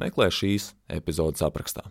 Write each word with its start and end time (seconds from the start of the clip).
meklē 0.00 0.30
šīs 0.32 0.72
epizodes 0.90 1.44
aprakstā. 1.44 1.84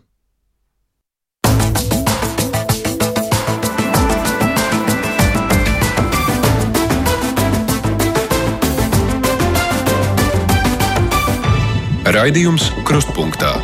Raidījums 12.14 12.68
Krustpunktā. 12.86 13.54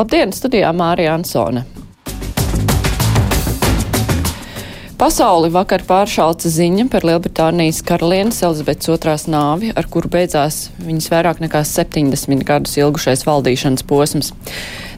Labdien, 0.00 0.32
studijā 0.32 0.72
Mārija 0.74 1.12
Ansone. 1.14 1.62
Pasauli 5.00 5.48
vakar 5.48 5.80
pāršalca 5.88 6.50
ziņa 6.52 6.84
par 6.92 7.06
Lielbritānijas 7.08 7.78
karalienes 7.88 8.42
Elizabetes 8.44 8.90
otrās 8.92 9.22
nāvi, 9.32 9.70
ar 9.72 9.86
kuru 9.88 10.10
beidzās 10.12 10.66
viņas 10.76 11.06
vairāk 11.08 11.40
nekā 11.40 11.62
70 11.64 12.44
gadus 12.44 12.76
ilgušais 12.76 13.24
valdīšanas 13.24 13.86
posms. 13.88 14.28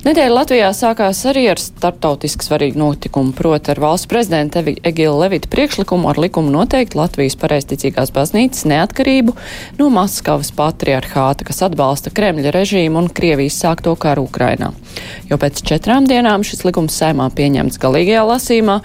Nedēļa 0.03 0.35
Latvijā 0.35 0.69
sākās 0.75 1.21
arī 1.31 1.45
ar 1.53 1.61
starptautiski 1.63 2.43
svarīgu 2.43 2.81
notikumu, 2.81 3.31
proti 3.39 3.71
ar 3.71 3.79
valsts 3.79 4.09
prezidenta 4.11 4.59
Egila 4.67 5.21
Levita 5.21 5.47
priekšlikumu 5.53 6.09
ar 6.11 6.19
likumu 6.19 6.51
noteikt 6.51 6.97
Latvijas 6.99 7.37
pareisticīgās 7.39 8.11
baznīcas 8.11 8.65
neatkarību 8.67 9.37
no 9.79 9.87
Maskavas 9.95 10.51
patriarchāta, 10.59 11.47
kas 11.47 11.63
atbalsta 11.69 12.11
Kremļa 12.11 12.51
režīmu 12.57 12.99
un 12.99 13.07
Krievijas 13.15 13.61
sākto 13.63 13.93
karu 13.95 14.25
Ukrainā. 14.27 14.73
Jo 15.31 15.39
pēc 15.39 15.63
četrām 15.71 16.09
dienām 16.11 16.43
šis 16.43 16.65
likums 16.67 16.99
saimā 16.99 17.29
pieņemts 17.39 17.79
galīgajā 17.85 18.25
lasīmā, 18.27 18.81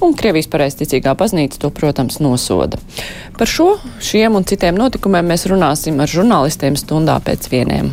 un 0.00 0.16
Krievijas 0.16 0.48
pareisticīgā 0.54 1.12
baznīca 1.20 1.60
to, 1.66 1.68
protams, 1.68 2.16
nosoda. 2.24 2.80
Par 3.36 3.52
šo, 3.58 3.74
šiem 4.00 4.40
un 4.40 4.48
citiem 4.48 4.80
notikumiem 4.80 5.34
mēs 5.34 5.44
runāsim 5.52 6.00
ar 6.00 6.08
žurnālistiem 6.08 6.80
stundā 6.80 7.18
pēc 7.28 7.50
vieniem. 7.52 7.92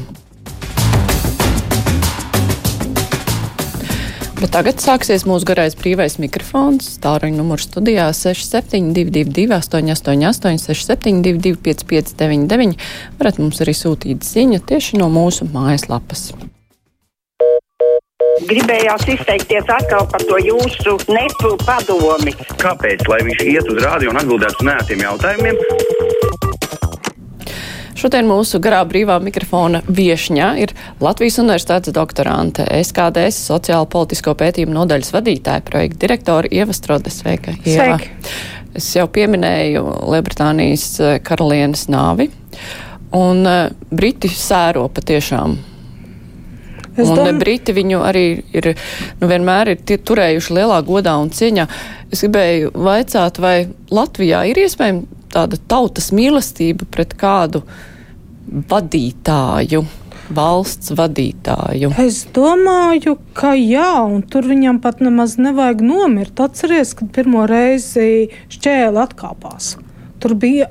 Bet 4.40 4.54
tagad 4.56 4.80
sāksies 4.80 5.26
mūsu 5.28 5.44
garais 5.50 5.73
brīvais 5.76 6.14
mikrofons. 6.16 6.94
Tālruņa 7.04 7.36
numurs 7.42 7.66
studijā 7.68 8.06
6722, 8.16 9.50
888, 9.52 10.62
672, 10.64 11.58
559, 11.66 12.78
varat 13.20 13.42
mums 13.44 13.60
arī 13.60 13.73
sūtīt 13.76 14.23
ziņu 14.23 14.62
tieši 14.70 15.02
no 15.02 15.10
mūsu 15.12 15.50
mājaslapas. 15.52 16.30
Gribējās 18.48 19.04
izteikties 19.12 19.67
atkal 19.76 20.08
par 20.08 20.23
to 20.23 20.40
jūsu 20.40 20.95
nepu 21.12 21.58
padomi. 21.66 22.32
Kāpēc? 22.64 23.04
Lai 23.12 23.20
viņš 23.28 23.44
iet 23.44 23.67
uz 23.76 23.84
rādio 23.84 24.14
un 24.14 24.23
atbildētu 24.23 24.64
uz 24.64 24.72
nētiem 24.72 25.04
jautājumiem. 25.04 26.19
Šodien 28.00 28.30
mūsu 28.30 28.61
garā 28.64 28.80
brīvā 28.88 29.17
mikrofona 29.19 29.81
viešņā 29.92 30.45
ir 30.64 30.72
Latvijas 31.03 31.36
Universitātes 31.42 31.92
doktorante, 31.92 32.64
SKDS 32.80 33.42
sociālo 33.50 33.89
politisko 33.92 34.38
pētījumu 34.39 34.78
nodaļas 34.78 35.11
vadītāja 35.17 35.66
projekta 35.67 36.00
direktora 36.05 36.47
Ieva 36.47 36.75
Strode. 36.77 37.11
Sveika, 37.11 37.58
Ieva. 37.66 37.98
Sveiki. 37.98 38.38
Es 38.80 38.88
jau 38.95 39.04
pieminēju 39.11 39.83
Lielbritānijas 40.14 40.86
eh, 41.04 41.17
karalienes 41.26 41.89
nāvi, 41.92 42.30
un 43.20 43.43
uh, 43.43 43.65
Briti 43.92 44.32
sēro 44.32 44.86
patiešām 44.93 45.58
Es 46.99 47.08
un 47.08 47.20
dom... 47.20 47.39
Briti 47.39 47.73
viņu 47.76 48.02
arī 48.04 48.26
ir, 48.55 48.73
nu, 49.20 49.30
vienmēr 49.30 49.73
ir 49.76 50.02
turējuši 50.08 50.55
lielā 50.58 50.80
godā 50.88 51.15
un 51.21 51.32
cieņā. 51.33 51.67
Es 52.11 52.23
gribēju 52.26 52.73
vaicāt, 52.76 53.39
vai 53.43 53.55
Latvijā 53.93 54.43
ir 54.49 54.59
iespējama 54.65 55.19
tāda 55.34 55.60
tautas 55.70 56.12
mīlestība 56.16 56.88
pret 56.90 57.16
kādu 57.20 57.64
vadītāju? 58.70 59.86
valsts 60.30 60.94
vadītāju? 60.94 61.92
Es 62.02 62.22
domāju, 62.36 63.16
ka 63.38 63.56
jā, 63.58 63.92
un 64.06 64.22
tur 64.22 64.48
viņam 64.50 64.78
pat 64.84 65.02
nemaz 65.02 65.38
nevajag 65.42 65.82
nomirt. 65.86 66.39
Atcerieties, 66.39 66.95
kad 67.00 67.12
pirmo 67.16 67.45
reizi 67.50 68.30
šķēle 68.54 69.02
atkāpās. 69.08 69.76
Tur 70.22 70.36
bija 70.39 70.70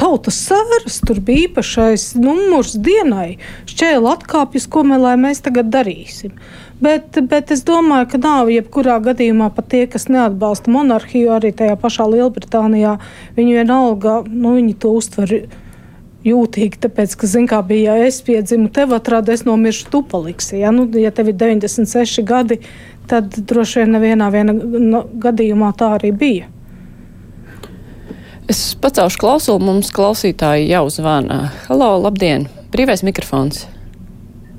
tautas 0.00 0.38
sēras, 0.48 1.00
tur 1.06 1.20
bija 1.24 1.48
īpašais 1.48 2.14
numurs 2.20 2.74
dienai. 2.80 3.38
Šķēle 3.68 4.14
atkāpjas, 4.14 4.66
ko 4.72 4.84
mē, 4.88 4.98
mēs 5.20 5.44
tagad 5.44 5.70
darīsim. 5.72 6.34
Bet, 6.80 7.18
bet 7.28 7.50
es 7.52 7.60
domāju, 7.68 8.06
ka 8.14 8.20
nav 8.22 8.48
jebkurā 8.48 8.96
gadījumā 9.04 9.50
pat 9.52 9.68
tie, 9.72 9.82
kas 9.90 10.08
neatbalsta 10.08 10.72
monarhiju, 10.72 11.34
arī 11.36 11.52
tajā 11.56 11.76
pašā 11.80 12.06
Lielbritānijā, 12.08 12.94
viņi 13.36 13.58
vienalga, 13.58 14.22
nu, 14.24 14.54
viņi 14.56 14.78
to 14.80 14.94
uztver 14.96 15.34
jūtīgi, 16.24 16.80
tāpēc, 16.80 17.16
ka, 17.20 17.28
zin, 17.28 17.48
kā 17.50 17.60
bija, 17.64 17.98
ja 18.00 18.08
es 18.08 18.22
piedzimu 18.24 18.70
tev 18.72 18.94
atrādu, 18.96 19.34
es 19.36 19.44
nomiršu, 19.48 19.90
tu 19.92 20.00
paliksi. 20.08 20.62
Ja, 20.62 20.72
nu, 20.72 20.86
ja 20.96 21.12
tev 21.12 21.32
ir 21.32 21.36
96 21.40 22.24
gadi, 22.28 22.60
tad 23.12 23.36
droši 23.36 23.82
vien 23.82 23.94
nevienā 23.96 24.30
viena 24.32 25.04
gadījumā 25.20 25.74
tā 25.76 25.94
arī 25.98 26.14
bija. 26.16 26.48
Es 28.50 28.60
pacaušu 28.82 29.20
klausulu, 29.22 29.60
mums 29.62 29.92
klausītāji 29.94 30.72
jau 30.72 30.88
zvana. 30.90 31.52
Halo, 31.68 31.92
labdien! 32.02 32.48
Brīvais 32.72 33.04
mikrofons! 33.06 33.60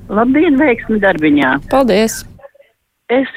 Labdien, 0.08 0.56
veiksmi 0.56 0.96
darbiņā! 1.02 1.50
Paldies! 1.68 2.22
Es 3.12 3.28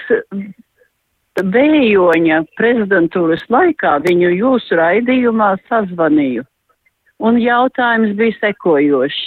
Vējoņa 1.36 2.38
prezidentūras 2.56 3.44
laikā 3.52 3.98
viņu 4.06 4.32
jūsu 4.38 4.80
raidījumā 4.80 5.50
sazvanīju. 5.68 6.46
Un 7.20 7.42
jautājums 7.44 8.16
bija 8.16 8.40
sekojošs. 8.40 9.20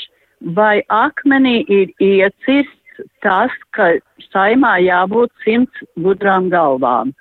Vai 0.56 0.80
akmenī 0.88 1.58
ir 1.68 1.92
iecirsts 2.00 3.04
tas, 3.20 3.52
ka 3.76 3.98
saimā 4.30 4.78
jābūt 4.86 5.34
simts 5.44 5.88
gudrām 6.00 6.48
galvām? 6.48 7.12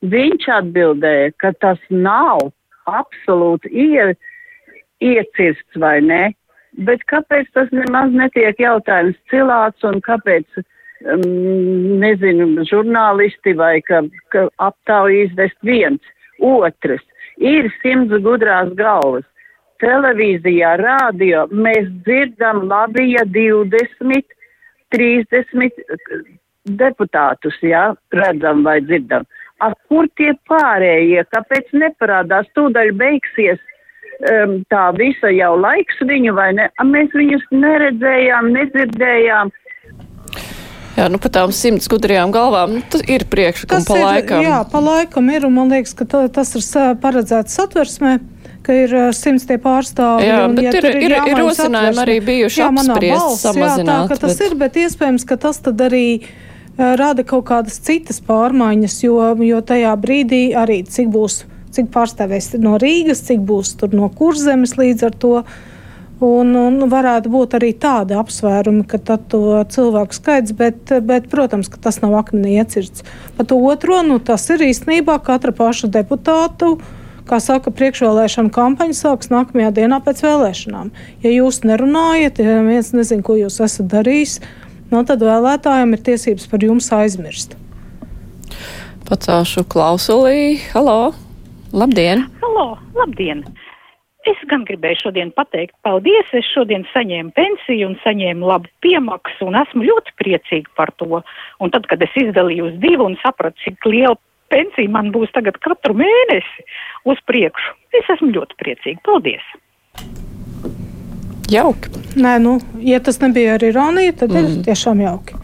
Viņš 0.00 0.52
atbildēja, 0.62 1.36
ka 1.36 1.52
tas 1.60 1.80
nav 1.90 2.54
absolūti 2.90 3.70
ie, 3.72 4.14
iecirsts 5.04 5.80
vai 5.80 5.98
ne, 6.04 6.22
Bet 6.74 7.04
kāpēc 7.06 7.50
tas 7.54 7.68
nemaz 7.70 8.10
netiek 8.10 8.58
jautājums 8.58 9.18
cilāts 9.30 9.86
un 9.86 10.00
kāpēc, 10.02 10.46
um, 11.06 11.22
nezinu, 12.02 12.64
žurnālisti 12.66 13.54
vai 13.58 13.78
ka, 13.86 14.02
ka 14.34 14.48
aptauju 14.58 15.28
izvest 15.28 15.58
viens, 15.62 16.02
otrs. 16.42 17.04
Ir 17.38 17.70
simts 17.80 18.18
gudrās 18.26 18.72
galvas. 18.78 19.26
Televīzijā, 19.82 20.74
rādio 20.80 21.46
mēs 21.50 21.86
dzirdam 22.06 22.64
labi, 22.70 23.12
ja 23.12 23.22
20, 23.26 24.34
30 24.94 25.82
deputātus, 26.64 27.58
jā, 27.62 27.92
redzam 28.14 28.62
vai 28.66 28.80
dzirdam. 28.82 29.26
A, 29.64 29.70
kur 29.88 30.08
tie 30.18 30.34
pārējie? 30.50 31.24
Kāpēc 31.32 31.70
neparādās? 31.80 32.50
Tūdaļ 32.56 32.92
beigsies 33.00 33.60
um, 34.28 34.58
tā 34.72 34.86
visa 34.98 35.32
jau 35.32 35.54
laiks 35.60 36.02
viņu, 36.04 36.34
vai 36.36 36.50
ne? 36.58 36.68
Mēs 36.84 37.14
viņus 37.16 37.46
neredzējām, 37.54 38.50
nedzirdējām. 38.58 39.54
Jā, 40.94 41.08
nu, 41.10 41.18
pat 41.18 41.32
tām 41.34 41.50
simts 41.50 41.88
gudrajām 41.90 42.30
galvām 42.34 42.76
nu, 42.76 43.00
ir 43.10 43.24
priekšlikums 43.26 43.88
pa 43.88 43.96
laikam. 43.98 44.44
Jā, 44.46 44.60
pa 44.70 44.82
laikam 44.84 45.32
ir, 45.32 45.48
un 45.48 45.56
man 45.56 45.72
liekas, 45.74 45.96
ka 45.98 46.06
tā, 46.06 46.22
tas 46.30 46.54
ir 46.54 46.94
paredzēts 47.02 47.56
satversmē 47.58 48.20
ka 48.64 48.72
ir 48.72 48.94
simts 49.16 49.44
tie 49.48 49.58
pārstāvji. 49.60 50.28
Jā, 50.28 50.40
un, 50.46 50.56
bet 50.56 50.68
ja 50.68 50.72
ir, 50.78 50.88
ir, 50.88 51.04
ir, 51.04 51.16
ir 51.32 51.40
rosinājumi 51.42 52.02
arī 52.04 52.16
bijuši 52.24 52.62
jā, 52.62 52.70
apspriest 52.72 53.42
samazināt. 53.42 53.92
Jā, 53.92 54.00
tā, 54.06 54.08
ka 54.14 54.20
tas 54.24 54.38
bet... 54.38 54.46
ir, 54.46 54.56
bet 54.62 54.78
iespējams, 54.84 55.26
ka 55.28 55.38
tas 55.42 55.60
tad 55.64 55.84
arī 55.84 56.06
rada 56.78 57.24
kaut 57.26 57.46
kādas 57.50 57.78
citas 57.82 58.20
pārmaiņas, 58.24 58.96
jo, 59.06 59.18
jo 59.44 59.60
tajā 59.62 59.94
brīdī 60.00 60.46
arī 60.58 60.82
cik 60.88 61.10
būs 61.14 61.44
cik 61.74 61.90
pārstāvēs 61.94 62.52
no 62.62 62.78
Rīgas, 62.80 63.24
cik 63.26 63.42
būs 63.46 63.76
no 63.92 64.10
kurzemes 64.14 64.76
līdz 64.78 65.08
ar 65.08 65.16
to. 65.18 65.36
Un, 66.24 66.54
un 66.56 66.78
varētu 66.88 67.28
būt 67.28 67.56
arī 67.58 67.72
tādi 67.76 68.14
apsvērumi, 68.16 68.84
ka 68.88 69.00
to 69.02 69.40
cilvēku 69.74 70.14
skaits, 70.14 70.54
bet, 70.56 70.92
bet, 71.04 71.26
protams, 71.28 71.68
ka 71.68 71.80
tas 71.82 71.98
nav 72.00 72.14
akmenī 72.20 72.54
iecirts. 72.62 73.02
Par 73.36 73.48
to 73.50 73.58
otro, 73.58 73.98
nu, 74.06 74.20
tas 74.22 74.46
ir 74.54 74.62
īstenībā 74.70 75.18
katra 75.26 75.52
paša 75.52 75.90
deputātu 75.92 76.76
kā 77.28 77.40
saka, 77.40 77.72
priekšvēlēšana 77.74 78.52
kampaņa 78.54 78.96
sāks 78.96 79.30
nākamajā 79.32 79.70
dienā 79.80 79.98
pēc 80.04 80.22
vēlēšanām. 80.26 80.90
Ja 81.24 81.32
jūs 81.32 81.62
nerunājat, 81.64 82.40
ja 82.44 82.60
viens 82.66 82.92
nezina, 82.94 83.24
ko 83.24 83.36
jūs 83.40 83.58
esat 83.64 83.88
darījis, 83.92 84.38
no 84.90 85.00
nu, 85.00 85.06
tad 85.08 85.22
vēlētājiem 85.24 85.96
ir 85.96 86.02
tiesības 86.08 86.48
par 86.50 86.64
jums 86.64 86.90
aizmirst. 86.94 87.58
Pacāšu 89.08 89.66
klausulī. 89.68 90.60
Halo! 90.72 91.12
Labdien! 91.74 92.26
Halo! 92.40 92.74
Labdien! 92.96 93.44
Es 94.24 94.40
gan 94.48 94.62
gribēju 94.64 95.02
šodien 95.02 95.32
pateikt 95.36 95.74
paldies. 95.84 96.30
Es 96.32 96.46
šodien 96.54 96.86
saņēmu 96.94 97.34
pensiju 97.36 97.90
un 97.90 97.98
saņēmu 98.00 98.48
labu 98.48 98.70
piemaksu 98.84 99.50
un 99.50 99.58
esmu 99.60 99.84
ļoti 99.84 100.14
priecīga 100.22 100.72
par 100.78 100.94
to. 101.00 101.20
Un 101.60 101.74
tad, 101.74 101.84
kad 101.90 102.00
es 102.06 102.16
izdalīju 102.22 102.70
uz 102.70 102.78
divu 102.80 103.10
un 103.10 103.18
sapratu, 103.20 103.60
cik 103.66 103.90
liela 103.92 104.16
pensija 104.54 104.88
man 104.96 105.12
būs 105.12 105.32
tagad 105.36 105.60
katru 105.64 105.96
mēnesi 106.00 106.64
uz 107.10 107.20
priekšu, 107.28 107.76
es 108.00 108.12
esmu 108.16 108.32
ļoti 108.38 108.60
priecīga. 108.62 109.04
Paldies! 109.04 110.23
Jauki. 111.52 111.90
Nē, 112.16 112.38
nu, 112.42 112.58
ja 112.80 113.00
tas 113.04 113.20
nebija 113.20 113.58
ar 113.58 113.64
ironiju, 113.66 114.14
tad 114.20 114.32
mm. 114.32 114.44
ir 114.44 114.68
tiešām 114.68 115.02
jauki. 115.04 115.40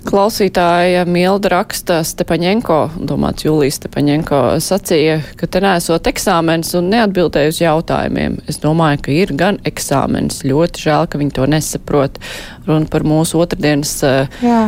Klausītāja 0.00 1.02
Milda 1.04 1.50
raksta 1.52 1.98
Stepaņenko, 2.08 2.78
domāts 3.04 3.44
Jūlijas 3.44 3.76
Stepaņenko, 3.82 4.38
sacīja, 4.64 5.18
ka 5.36 5.46
te 5.46 5.60
nesot 5.60 6.08
eksāmenis 6.08 6.72
un 6.78 6.88
neatbildēja 6.94 7.52
uz 7.52 7.60
jautājumiem. 7.60 8.38
Es 8.48 8.62
domāju, 8.62 9.02
ka 9.04 9.12
ir 9.12 9.34
gan 9.36 9.60
eksāmenis. 9.68 10.40
Ļoti 10.48 10.86
žēl, 10.86 11.10
ka 11.10 11.20
viņi 11.20 11.36
to 11.36 11.48
nesaprot. 11.52 12.16
Runa 12.68 12.88
par 12.90 13.04
mūsu 13.06 13.42
otrdienas 13.44 13.98
Jā 14.40 14.62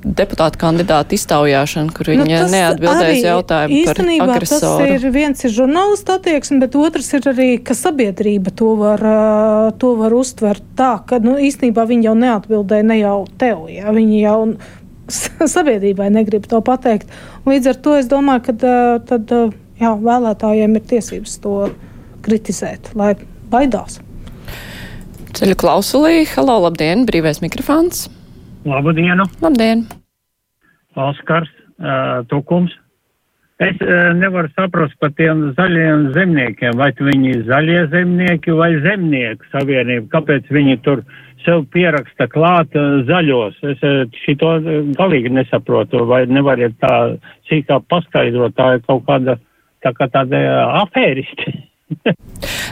deputāta 0.00 0.58
kandidāta 0.60 1.14
iztaujāšanu, 1.16 1.92
kur 1.94 2.08
viņa 2.12 2.24
nu, 2.26 2.48
neatbildēja 2.54 3.34
jautājumu 3.34 3.80
par 3.86 4.00
agresoru. 4.26 4.86
Tas 4.86 5.04
ir 5.04 5.14
viens 5.14 5.44
ir 5.44 5.52
žurnālistu 5.54 6.14
attieksme, 6.16 6.60
bet 6.62 6.76
otrs 6.80 7.10
ir 7.18 7.28
arī, 7.30 7.48
ka 7.64 7.76
sabiedrība 7.76 8.52
to 8.56 8.72
var, 8.80 9.04
to 9.80 9.92
var 10.00 10.16
uztvert 10.16 10.64
tā, 10.78 10.92
ka 11.06 11.20
nu, 11.24 11.36
īstenībā 11.40 11.84
viņi 11.88 12.08
jau 12.08 12.14
neatbildēja 12.18 12.86
ne 12.88 13.00
jau 13.00 13.16
tev, 13.40 13.66
ja 13.72 13.92
viņi 13.96 14.22
jau 14.22 14.38
sabiedrībai 15.56 16.08
negrib 16.14 16.48
to 16.50 16.62
pateikt. 16.64 17.10
Līdz 17.48 17.74
ar 17.74 17.82
to 17.84 17.96
es 18.00 18.08
domāju, 18.10 18.46
ka 18.48 18.76
tad, 19.10 19.34
jā, 19.80 19.96
vēlētājiem 20.00 20.78
ir 20.80 20.86
tiesības 20.94 21.36
to 21.44 21.56
kritizēt, 22.24 22.94
lai 22.96 23.14
baidās. 23.52 24.00
Ceļu 25.36 25.56
klausulī, 25.60 26.24
halo, 26.32 26.56
labdien, 26.66 27.04
brīvais 27.08 27.38
mikrofons! 27.44 28.08
Labu 28.64 28.92
dienu! 28.92 29.24
Labdien! 29.40 29.86
Oskars, 30.96 31.48
uh, 31.80 32.20
Tukums. 32.28 32.74
Es 33.60 33.76
uh, 33.80 34.12
nevaru 34.16 34.50
saprast 34.52 34.96
par 35.00 35.14
tiem 35.16 35.50
zaļiem 35.56 36.10
zemniekiem, 36.12 36.76
vai 36.76 36.90
viņi 36.96 37.46
zaļie 37.48 37.86
zemnieki 37.92 38.52
vai 38.56 38.74
zemnieku 38.84 39.48
savienība, 39.52 40.08
kāpēc 40.12 40.52
viņi 40.52 40.76
tur 40.84 41.04
sev 41.44 41.64
pieraksta 41.72 42.28
klāt 42.28 42.76
uh, 42.76 43.00
zaļos. 43.08 43.56
Es 43.72 43.80
uh, 43.86 44.04
šito 44.26 44.52
galīgi 44.98 45.32
nesaprotu, 45.32 46.04
vai 46.08 46.26
nevariet 46.28 46.76
tā 46.84 47.16
sīkā 47.48 47.80
paskaidrot, 47.88 48.58
tā 48.60 48.74
ir 48.76 48.84
kaut 48.84 49.06
kāda, 49.08 49.38
tā 49.80 49.96
kā 49.96 50.08
tāda 50.12 50.44
afēristi. 50.82 51.56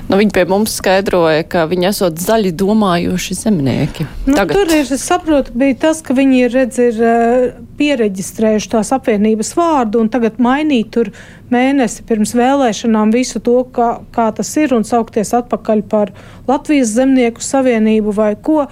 Nu, 0.08 0.16
viņi 0.18 0.32
pie 0.34 0.44
mums 0.48 0.74
skaidroja, 0.78 1.44
ka 1.50 1.64
viņi 1.70 1.88
esot 1.90 2.20
zaļi 2.22 2.52
domājoši 2.58 3.36
zemnieki. 3.38 4.06
Nu, 4.26 4.36
Tagad. 4.36 4.54
tur 4.56 4.72
ir, 4.74 4.86
es 4.94 5.04
saprotu, 5.04 5.54
bija 5.58 5.76
tas, 5.86 6.02
ka 6.04 6.16
viņi 6.16 6.40
ir, 6.44 6.54
redz, 6.54 6.78
ir 6.82 7.00
uh, 7.02 7.46
piereģistrējuši 7.80 8.72
tās 8.74 8.92
apvienības 8.96 9.52
vārdu 9.58 10.02
un 10.02 10.10
tagad 10.12 10.40
mainīt 10.42 10.92
tur 10.94 11.12
mēnesi 11.52 12.04
pirms 12.08 12.34
vēlēšanām 12.38 13.14
visu 13.14 13.42
to, 13.44 13.60
kā, 13.74 13.90
kā 14.14 14.30
tas 14.36 14.52
ir 14.60 14.74
un 14.76 14.86
saukties 14.88 15.34
atpakaļ 15.38 15.84
par 15.90 16.14
Latvijas 16.48 16.94
zemnieku 16.96 17.44
savienību 17.44 18.14
vai 18.16 18.34
ko. 18.36 18.66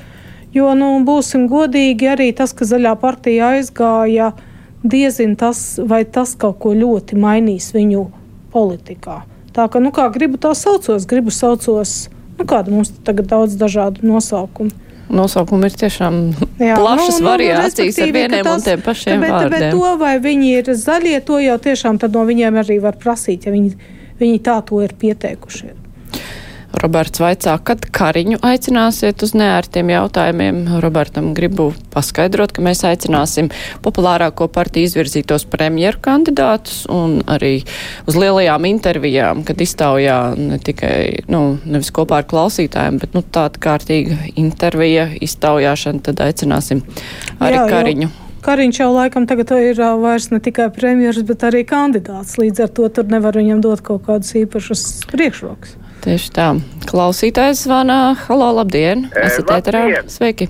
Jo, 0.57 0.73
nu, 0.79 0.95
būsim 1.05 1.51
godīgi, 1.53 2.07
arī 2.15 2.31
tas, 2.37 2.55
ka 2.57 2.65
zaļā 2.65 2.95
partija 3.01 3.57
aizgāja, 3.59 4.31
diezin 4.87 5.35
tas, 5.37 5.75
vai 5.83 6.07
tas 6.09 6.33
kaut 6.39 6.63
ko 6.63 6.73
ļoti 6.73 7.19
mainīs 7.21 7.75
viņu 7.77 8.07
politikā. 8.55 9.25
Tā 9.57 9.69
ka, 9.73 9.81
nu, 9.81 9.93
kā 9.95 10.09
gribu 10.13 10.37
tā 10.41 10.53
saucos, 10.57 11.07
gribu 11.09 11.33
saucos, 11.33 12.11
nu, 12.37 12.45
kāda 12.45 12.73
mums 12.75 12.93
tagad 13.07 13.31
daudz 13.31 13.57
dažādu 13.57 14.05
nosaukumu. 14.05 14.85
Nosaukumi 15.07 15.69
ir 15.71 15.77
tiešām 15.79 16.17
Jā, 16.59 16.75
plašas 16.75 17.21
nu, 17.21 17.23
nu, 17.23 17.29
variācijas 17.29 18.01
ar 18.03 18.11
vieniem 18.11 18.43
tas, 18.43 18.57
un 18.59 18.65
tiem 18.67 18.81
pašiem 18.83 19.23
bet, 19.23 19.31
vārdiem. 19.31 19.55
Bet 19.55 19.67
to, 19.71 19.93
vai 20.01 20.15
viņi 20.23 20.53
ir 20.59 20.71
zaļie, 20.75 21.17
to 21.29 21.39
jau 21.39 21.57
tiešām 21.63 22.01
no 22.11 22.25
viņiem 22.27 22.59
arī 22.65 22.81
var 22.83 22.99
prasīt, 22.99 23.47
ja 23.47 23.55
viņi, 23.55 23.93
viņi 24.19 24.41
tā 24.43 24.59
to 24.67 24.83
ir 24.83 24.97
pieteikuši. 24.99 25.86
Roberts 26.83 27.21
vaicā, 27.23 27.55
kad 27.65 27.85
Kariņu 27.95 28.39
aicināsiet 28.45 29.23
uz 29.25 29.33
neērtiem 29.37 29.89
jautājumiem. 29.95 30.59
Robertam 30.85 31.31
gribu 31.37 31.71
paskaidrot, 31.95 32.53
ka 32.53 32.65
mēs 32.65 32.83
aicināsim 32.85 33.49
populārāko 33.85 34.49
partiju 34.53 34.91
izvirzītos 34.91 35.47
premjeru 35.49 36.03
kandidātus 36.05 36.83
un 36.93 37.23
arī 37.33 37.55
uz 38.07 38.19
lielajām 38.19 38.69
intervijām, 38.69 39.41
kad 39.49 39.63
iztaujā 39.65 40.19
ne 40.37 40.61
tikai, 40.61 41.25
nu, 41.33 41.57
nevis 41.65 41.91
kopā 41.97 42.21
ar 42.21 42.29
klausītājiem, 42.29 43.01
bet, 43.01 43.17
nu, 43.17 43.25
tāda 43.25 43.63
kārtīga 43.63 44.21
intervija, 44.37 45.09
iztaujāšana, 45.25 46.05
tad 46.11 46.23
aicināsim 46.29 46.85
arī 47.41 47.57
Jā, 47.57 47.67
Kariņu. 47.73 48.11
Jau. 48.11 48.23
Kariņš 48.47 48.79
jau 48.79 48.93
laikam 48.95 49.25
tagad 49.27 49.51
ir 49.59 49.81
vairs 50.05 50.29
ne 50.31 50.39
tikai 50.45 50.69
premjeras, 50.71 51.25
bet 51.27 51.43
arī 51.49 51.65
kandidāts. 51.67 52.37
Līdz 52.39 52.63
ar 52.69 52.71
to 52.77 52.87
tur 52.95 53.09
nevar 53.11 53.35
viņam 53.35 53.65
dot 53.65 53.83
kaut 53.83 54.05
kādus 54.07 54.37
īpašus 54.39 54.85
priekšrokus. 55.11 55.75
Tieši 56.07 56.29
tā. 56.31 56.45
Klausītājs 56.87 57.65
zvanā. 57.67 58.15
Halo, 58.29 58.53
labdien! 58.61 59.09
Esat 59.19 59.49
ēterā? 59.51 59.81
Sveiki! 60.07 60.47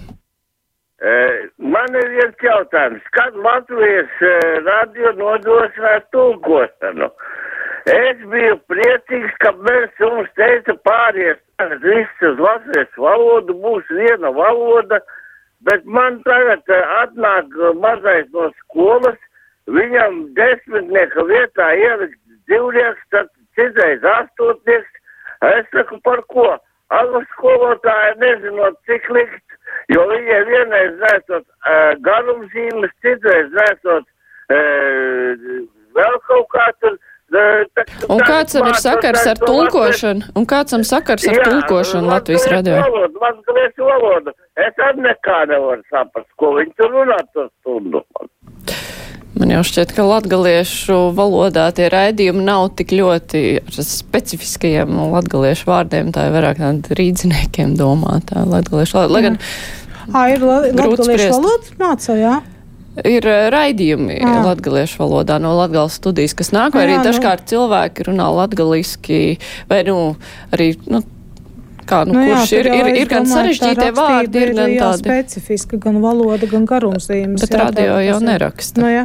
Man 1.56 1.94
ir 1.96 2.10
viens 2.12 2.42
jautājums. 2.44 3.06
Kad 3.16 3.38
Latvijas 3.40 4.18
radio 4.66 5.14
nodrošinās 5.16 6.04
tulkošanu? 6.12 7.08
Es 7.88 8.20
biju 8.28 8.58
priecīgs, 8.68 9.32
ka 9.40 9.54
mēs 9.64 9.94
mums 10.02 10.28
teica 10.36 10.74
pāries 10.84 11.40
viss 11.86 12.26
uz 12.28 12.42
latviešu 12.48 13.06
valodu, 13.06 13.56
būs 13.62 13.88
viena 13.96 14.34
valoda, 14.36 15.00
bet 15.64 15.88
man 15.88 16.18
tagad 16.28 16.68
atnāk 17.00 17.56
mazais 17.80 18.28
no 18.36 18.50
skolas, 18.58 19.16
viņam 19.72 20.20
desmitnieka 20.36 21.24
vietā 21.32 21.72
ielikt 21.80 22.20
dzīvnieks, 22.44 23.08
tad 23.16 23.32
citreiz 23.56 24.04
astotnieks, 24.18 24.95
Es 25.44 25.68
saku, 25.74 25.98
par 26.04 26.22
ko? 26.32 26.46
Angļu 26.94 27.22
skolotāji 27.32 28.12
nezinot, 28.22 28.76
cik 28.86 29.08
likt, 29.10 29.56
jo 29.90 30.04
viņiem 30.06 30.44
vienreiz 30.52 30.94
nesot 31.00 31.42
uh, 31.42 31.96
garumzīmes, 32.06 32.92
citreiz 33.02 33.50
nesot 33.56 34.06
uh, 34.06 35.46
vēl 35.98 36.18
kaut 36.30 36.48
kā 36.54 36.70
tur. 36.80 36.98
Un 38.06 38.20
kāds 38.22 38.54
tam 38.54 38.68
ir 38.70 38.76
sakars 38.78 39.24
ar 39.26 39.40
tulkošanu? 39.40 40.28
Un 40.38 40.44
kāds 40.46 40.70
tam 40.70 40.84
sakars 40.86 41.26
ar 41.26 41.40
tulkošanu 41.42 42.06
Latvijas 42.06 42.46
radio? 42.52 42.76
Valodu, 42.86 43.18
latviešu 43.24 43.88
valodu. 43.88 44.34
Es 44.62 44.78
arī 44.86 45.08
nekā 45.08 45.40
nevaru 45.50 45.82
saprast, 45.90 46.30
ko 46.38 46.52
viņi 46.60 46.76
tur 46.78 46.94
runā 46.94 47.18
to 47.34 47.48
stundu. 47.50 48.04
Man 49.36 49.52
jau 49.52 49.60
šķiet, 49.68 49.92
ka 49.92 50.04
latgaliešu 50.06 50.96
valodā 51.16 51.66
tie 51.76 51.90
raidījumi 51.92 52.44
nav 52.46 52.70
tik 52.78 52.94
ļoti 52.96 53.42
ar 53.60 53.84
specifiskajiem 53.84 54.94
latgaliešu 55.12 55.68
vārdiem, 55.68 56.08
tā 56.14 56.28
ir 56.28 56.36
vairāk 56.38 56.62
tāda 56.62 56.96
rīdziniekiem 56.96 57.74
domātā 57.76 58.46
latgaliešu 58.48 58.96
valoda. 58.96 59.12
Lai 59.12 59.24
gan. 59.26 59.40
Ā, 60.08 60.22
ir 60.32 60.44
la 60.46 60.60
latgaliešu 60.70 61.32
valodas 61.34 61.74
māca, 61.80 62.16
jā? 62.16 62.36
Ir 63.04 63.28
raidījumi 63.52 64.22
jā. 64.22 64.38
latgaliešu 64.46 65.02
valodā 65.02 65.36
no 65.42 65.52
latgales 65.58 65.98
studijas, 66.00 66.32
kas 66.38 66.54
nāk, 66.56 66.72
vai 66.78 66.86
arī 66.86 66.96
jā, 66.96 67.02
dažkārt 67.10 67.44
nu... 67.44 67.50
cilvēki 67.52 68.06
runā 68.08 68.30
latgaliski, 68.38 69.20
vai, 69.68 69.82
nu, 69.84 70.14
arī, 70.56 70.70
nu, 70.88 71.02
Kā, 71.86 72.00
nu, 72.06 72.16
nu, 72.18 72.22
jā, 72.26 72.40
ir, 72.58 72.68
ir, 72.74 72.88
ir 73.02 73.10
gan 73.10 73.28
sarežģītie 73.30 73.92
vārdi, 73.94 74.40
ir 74.42 74.54
gan 74.56 74.72
tādi. 74.74 75.04
specifiska, 75.04 75.78
gan 75.82 76.00
valoda, 76.02 76.48
gan 76.50 76.64
garumzīmes. 76.66 77.44
Bet 77.44 77.54
jā, 77.54 77.60
radio 77.62 77.98
jau 78.02 78.16
neraksta. 78.24 78.82
Nu, 78.82 78.88
jā. 78.90 79.04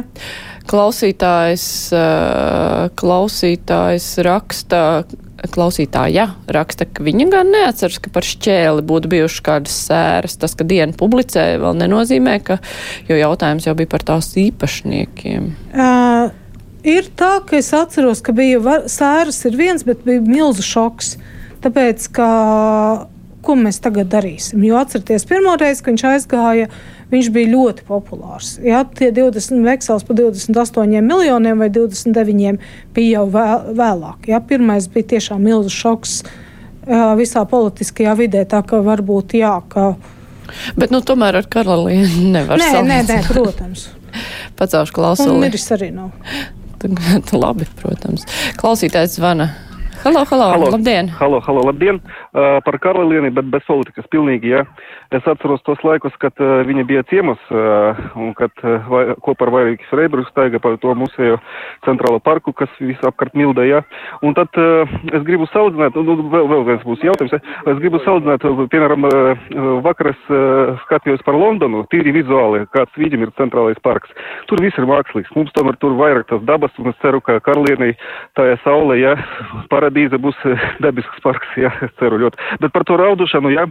Klausītājs, 0.70 1.64
klausītājs 2.98 4.06
raksta, 4.26 4.80
klausītāja 5.54 6.28
raksta, 6.54 6.86
ka 6.86 7.06
viņa 7.06 7.26
gan 7.30 7.50
neatceras, 7.54 7.98
ka 8.02 8.10
par 8.14 8.26
šķēli 8.26 8.84
būtu 8.90 9.10
bijušas 9.14 9.44
kādas 9.46 9.78
sēras. 9.86 10.38
Tas, 10.42 10.54
ka 10.58 10.66
diena 10.66 10.94
publicē, 10.98 11.52
vēl 11.62 11.78
nenozīmē, 11.84 12.38
ka, 12.46 12.58
jo 13.10 13.18
jautājums 13.18 13.66
jau 13.68 13.76
bija 13.78 13.90
par 13.94 14.06
tās 14.10 14.32
īpašniekiem. 14.42 15.52
Uh, 15.70 16.32
ir 16.86 17.10
tā, 17.18 17.36
ka 17.46 17.58
es 17.62 17.70
atceros, 17.78 18.22
ka 18.26 18.34
bija 18.34 18.62
var, 18.62 18.88
sēras 18.90 19.38
ir 19.50 19.58
viens, 19.58 19.86
bet 19.86 20.02
bija 20.06 20.22
milzu 20.26 20.66
šoks. 20.66 21.14
Uh, 21.18 21.31
Tāpēc, 21.62 22.08
ka 22.16 22.28
ko 23.42 23.56
mēs 23.58 23.80
tagad 23.82 24.10
darīsim. 24.12 24.62
Jo 24.66 24.78
atcerieties, 24.80 25.26
pirmo 25.28 25.54
reizi, 25.58 25.82
kad 25.82 25.94
viņš 25.94 26.04
aizgāja, 26.12 26.68
viņš 27.12 27.30
bija 27.34 27.50
ļoti 27.52 27.84
populārs. 27.88 28.54
Jā, 28.62 28.84
tie 28.98 29.10
20 29.14 29.64
veksels 29.66 30.06
par 30.06 30.18
28 30.20 31.02
miljoniem 31.02 31.58
vai 31.64 31.68
29 31.74 32.62
bija 32.94 33.18
jau 33.18 33.26
vēl, 33.34 33.72
vēlāk. 33.78 34.30
Jā, 34.30 34.40
pirmais 34.46 34.88
bija 34.92 35.10
tiešām 35.16 35.42
milzīgs 35.42 35.80
šoks 35.82 36.16
visā 37.18 37.44
politiskajā 37.46 38.14
vidē, 38.18 38.46
tā 38.48 38.62
ka 38.66 38.80
varbūt 38.82 39.36
jā, 39.38 39.54
ka. 39.70 39.92
Bet 40.78 40.90
nu, 40.94 40.98
tomēr 41.06 41.38
ar 41.42 41.50
karalieni 41.50 42.30
nevar 42.36 42.58
nē, 42.62 42.70
salīdzināt. 42.78 43.10
nē, 43.10 43.20
nē, 43.20 43.28
protams. 43.30 43.88
Pacaušu 44.58 44.90
Un 44.92 44.96
klausuli. 44.98 45.38
miris 45.46 45.68
arī 45.74 45.92
nav. 45.94 46.10
Labi, 47.44 47.68
protams. 47.78 48.26
Klausītājs 48.58 49.18
zvana. 49.20 49.52
Halo, 50.02 50.24
halo, 50.30 50.50
halo. 50.50 50.70
labdien! 50.70 51.08
Halo, 51.08 51.38
halo, 51.40 51.60
labdien! 51.62 52.00
Uh, 52.34 52.58
par 52.64 52.74
karalieni, 52.82 53.30
bet 53.30 53.46
bez 53.52 53.62
politikas 53.68 54.08
pilnīgi, 54.10 54.50
jā. 54.50 54.64
Es 55.14 55.22
atceros 55.30 55.62
tos 55.62 55.78
laikus, 55.86 56.16
kad 56.18 56.34
uh, 56.42 56.64
viņa 56.66 56.82
bija 56.88 57.04
ciemos 57.06 57.38
uh, 57.54 58.00
un 58.18 58.32
kad 58.34 58.50
uh, 58.64 58.88
vai, 58.90 59.02
kopā 59.22 59.46
ar 59.46 59.52
Vairīgas 59.54 59.92
Reibrus 59.94 60.26
staiga 60.32 60.58
pa 60.58 60.72
to 60.82 60.94
museju 60.98 61.36
centrālo 61.86 62.18
parku, 62.18 62.50
kas 62.50 62.72
visapkārt 62.82 63.36
mildē, 63.38 63.68
jā. 63.68 63.82
Un 64.26 64.34
tad 64.34 64.50
uh, 64.58 64.90
es 65.14 65.22
gribu 65.28 65.46
saudzināt, 65.52 65.94
un, 65.94 66.10
un 66.16 66.24
vēl, 66.34 66.50
vēl 66.50 66.66
viens 66.72 66.82
būs 66.88 67.06
jautājums, 67.06 67.36
jā. 67.36 67.40
es 67.70 67.78
gribu 67.84 68.02
saudzināt, 68.02 68.42
piemēram, 68.74 69.06
uh, 69.06 69.46
vakar 69.86 70.10
es 70.10 70.26
uh, 70.34 70.74
skatījos 70.88 71.22
par 71.22 71.38
Londonu, 71.38 71.84
tīri 71.94 72.16
vizuāli, 72.18 72.64
kāds 72.74 72.98
viņam 72.98 73.28
ir 73.28 73.34
centrālais 73.38 73.78
parks. 73.86 74.10
Tur 74.50 74.66
viss 74.66 74.82
ir 74.82 74.90
mākslīgs, 74.90 75.30
mums 75.38 75.54
tomēr 75.54 75.78
tur 75.78 75.94
vairāk 76.02 76.26
tas 76.32 76.42
dabas, 76.50 76.74
un 76.82 76.90
es 76.90 76.98
ceru, 77.06 77.22
ka 77.22 77.38
karalienei 77.46 77.94
tajā 78.34 78.58
saulē, 78.66 78.98
jā, 78.98 79.16
paradīze 79.92 80.18
būs 80.20 80.36
uh, 80.48 80.66
dabisks 80.80 81.22
parks, 81.22 81.48
jā, 81.64 81.70
es 81.84 81.92
ceru 82.00 82.18
ļoti. 82.24 82.40
Bet 82.60 82.72
par 82.72 82.84
to 82.84 82.96
raudušanu, 82.96 83.52
jā. 83.52 83.68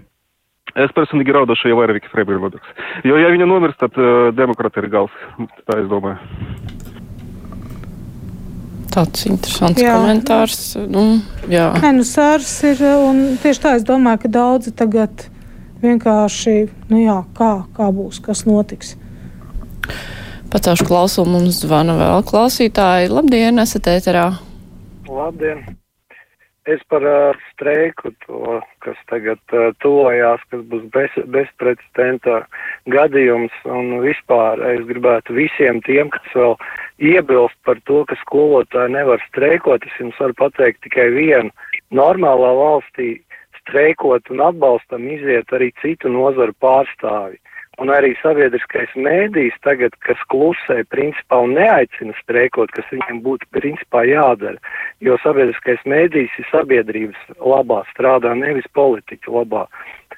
Es 0.78 0.94
personīgi 0.96 1.34
raudošu, 1.36 1.68
ja 1.68 1.76
vairāk 1.76 2.06
Freiburg 2.14 2.46
vadīgs. 2.46 2.68
Jo, 3.04 3.18
ja 3.20 3.32
viņa 3.34 3.48
nomirst, 3.50 3.82
tad 3.82 3.98
uh, 4.00 4.30
demokrāti 4.32 4.80
ir 4.80 4.88
gals. 4.94 5.16
Tā 5.68 5.82
es 5.82 5.90
domāju. 5.92 6.22
Tāds 8.92 9.26
interesants 9.28 9.82
jā. 9.82 9.98
Komentārs. 9.98 10.62
Nu, 10.92 11.20
jā. 11.52 11.72
Nē, 11.82 11.92
nu 11.98 12.06
sārs 12.08 12.54
ir, 12.68 12.80
un 13.08 13.36
tieši 13.42 13.64
tā 13.64 13.76
es 13.80 13.86
domāju, 13.88 14.24
ka 14.24 14.32
daudzi 14.32 14.72
tagad 14.76 15.28
vienkārši, 15.82 16.56
nu 16.92 17.02
jā, 17.02 17.18
kā, 17.36 17.52
kā 17.76 17.90
būs, 17.92 18.22
kas 18.24 18.46
notiks. 18.48 18.96
Pacaušu 20.52 20.88
klausulu 20.88 21.40
mums 21.40 21.64
zvana 21.66 21.98
vēl 22.00 22.26
klausītāji. 22.28 23.12
Labdien, 23.12 23.60
esat 23.64 23.92
ēterā! 23.92 24.28
Labdien! 25.10 25.81
Es 26.70 26.82
par 26.94 27.02
uh, 27.02 27.34
streiku, 27.50 28.12
to, 28.28 28.60
kas 28.86 28.98
tagad 29.10 29.40
uh, 29.50 29.72
tuvojās, 29.82 30.44
kas 30.54 30.62
būs 30.70 30.84
bez, 30.94 31.16
bezprecedenta 31.34 32.44
gadījums, 32.94 33.56
un 33.66 33.96
vispār 34.04 34.62
es 34.70 34.84
gribētu 34.86 35.34
visiem 35.34 35.82
tiem, 35.88 36.12
kas 36.14 36.36
vēl 36.38 36.54
iebilst 37.02 37.58
par 37.66 37.82
to, 37.90 38.04
ka 38.06 38.18
skolotāji 38.22 38.94
nevar 38.94 39.24
streikot, 39.32 39.90
es 39.90 39.98
jums 39.98 40.22
varu 40.22 40.38
pateikt 40.38 40.84
tikai 40.86 41.08
vienu. 41.18 41.50
Normālā 41.90 42.54
valstī 42.60 43.10
streikot 43.64 44.30
un 44.30 44.46
atbalstam 44.46 45.10
iziet 45.10 45.50
arī 45.58 45.72
citu 45.82 46.14
nozaru 46.14 46.54
pārstāvi. 46.62 47.42
Un 47.82 47.90
arī 47.90 48.12
sabiedriskais 48.20 48.92
mēdījis 48.94 49.56
tagad, 49.66 49.96
kas 50.06 50.20
klusē 50.30 50.84
principā 50.94 51.40
un 51.42 51.56
neaicina 51.58 52.14
streikot, 52.20 52.70
kas 52.76 52.86
viņiem 52.94 53.24
būtu 53.26 53.48
principā 53.58 54.04
jādara, 54.06 54.60
jo 55.02 55.16
sabiedriskais 55.24 55.82
mēdījis 55.90 56.36
ir 56.44 56.50
sabiedrības 56.52 57.24
labā 57.42 57.80
strādā, 57.90 58.36
nevis 58.38 58.68
politiķu 58.78 59.34
labā. 59.40 59.64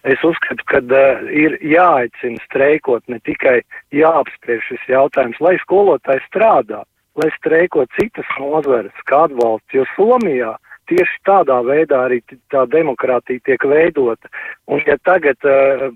Es 0.03 0.19
uzskatu, 0.27 0.65
ka 0.67 0.81
uh, 0.83 1.23
ir 1.31 1.55
jāaicina 1.63 2.41
streikot, 2.49 3.05
ne 3.07 3.21
tikai 3.23 3.61
jāapspriež 3.95 4.67
šis 4.67 4.83
jautājums, 4.91 5.39
lai 5.39 5.55
skolotāji 5.63 6.19
strādā, 6.25 6.81
lai 7.15 7.29
streiko 7.37 7.85
citas 7.95 8.27
nozares, 8.43 9.07
kā 9.07 9.23
atbalsts, 9.29 9.71
jo 9.71 9.87
Somijā 9.95 10.57
tieši 10.91 11.19
tādā 11.27 11.59
veidā 11.67 12.05
arī 12.07 12.19
tā 12.53 12.65
demokrātija 12.71 13.43
tiek 13.47 13.67
veidota. 13.69 14.31
Un 14.71 14.83
ja 14.87 14.97
tagad, 15.07 15.39
uh, 15.47 15.87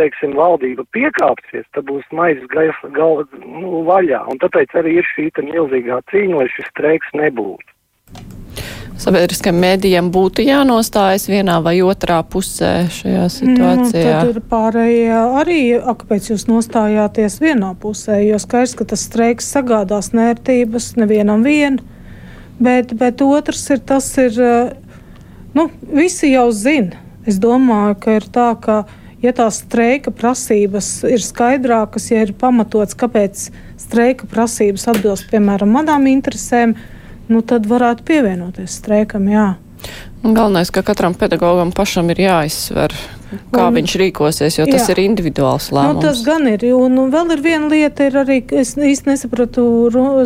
teiksim, 0.00 0.36
valdība 0.38 0.86
piekāpsies, 0.96 1.66
tad 1.74 1.88
būs 1.90 2.06
maizes 2.16 2.46
gaisa 2.52 2.92
galva 2.96 3.26
nu, 3.42 3.82
vaļā. 3.88 4.24
Un 4.32 4.40
tāpēc 4.42 4.74
arī 4.80 5.00
ir 5.00 5.12
šī 5.14 5.30
milzīgā 5.50 6.00
cīņa, 6.12 6.40
lai 6.40 6.48
šis 6.54 6.72
streiks 6.72 7.12
nebūtu. 7.16 7.76
Sabiedriskajiem 9.00 9.56
mēdījiem 9.62 10.08
būtu 10.12 10.44
jānostājas 10.44 11.24
vienā 11.30 11.54
vai 11.64 11.78
otrā 11.80 12.18
pusē 12.20 12.84
šajā 12.92 13.22
situācijā. 13.32 14.02
Nu, 14.02 14.26
tad 14.26 14.32
ir 14.34 14.42
pārējie 14.50 15.20
arī, 15.40 15.60
a, 15.78 15.94
kāpēc 15.96 16.28
jūs 16.34 16.44
nostājāties 16.50 17.38
vienā 17.40 17.70
pusē, 17.80 18.18
jo 18.26 18.36
skaidrs, 18.42 18.76
ka 18.76 18.84
tas 18.92 19.06
streiks 19.08 19.48
sagādās 19.54 20.12
nērtības 20.12 20.90
nevienam 21.00 21.46
vien, 21.46 21.80
bet, 22.60 22.94
bet 23.00 23.22
otrs 23.24 23.64
ir 23.70 23.78
tas 23.78 24.06
ir, 24.18 24.40
eh, 24.40 24.72
nu, 25.54 25.68
visi 25.92 26.32
jau 26.34 26.50
zina. 26.52 26.96
Es 27.26 27.38
domāju, 27.38 27.98
ka 28.00 28.16
ir 28.16 28.26
tā, 28.32 28.48
ka 28.60 28.84
ja 29.22 29.32
tās 29.36 29.60
streika 29.64 30.10
prasības 30.10 31.04
ir 31.04 31.20
skaidrākas, 31.20 32.10
ja 32.10 32.22
ir 32.24 32.32
pamatots, 32.32 32.96
kāpēc 32.96 33.50
streika 33.80 34.26
prasības 34.26 34.86
atbilst, 34.88 35.28
piemēram, 35.30 35.68
manām 35.76 36.06
interesēm, 36.08 36.74
nu, 37.28 37.42
tad 37.42 37.66
varētu 37.68 38.06
pievienoties 38.08 38.78
streikam, 38.80 39.28
jā. 39.28 39.50
Galvenais, 40.22 40.68
ka 40.72 40.82
katram 40.84 41.14
pedagogam 41.16 41.70
pašam 41.72 42.10
ir 42.12 42.18
jāizsver, 42.26 42.92
kā 43.52 43.68
Un- 43.68 43.76
viņš 43.78 43.94
rīkosies, 44.02 44.58
jo 44.58 44.66
tas 44.68 44.88
Jā. 44.88 44.96
ir 44.96 45.08
individuāls 45.08 45.70
Nu, 45.72 45.78
lēmums. 45.78 46.02
tas 46.02 46.22
gan 46.24 46.46
ir. 46.48 46.64
Un, 46.74 46.98
un 46.98 47.10
vēl 47.10 47.32
ir 47.32 47.40
viena 47.40 47.68
lieta, 47.70 48.04
ir 48.04 48.12
arī, 48.12 48.42
es 48.52 48.74
īsti 48.74 49.06
nesapratu 49.06 49.64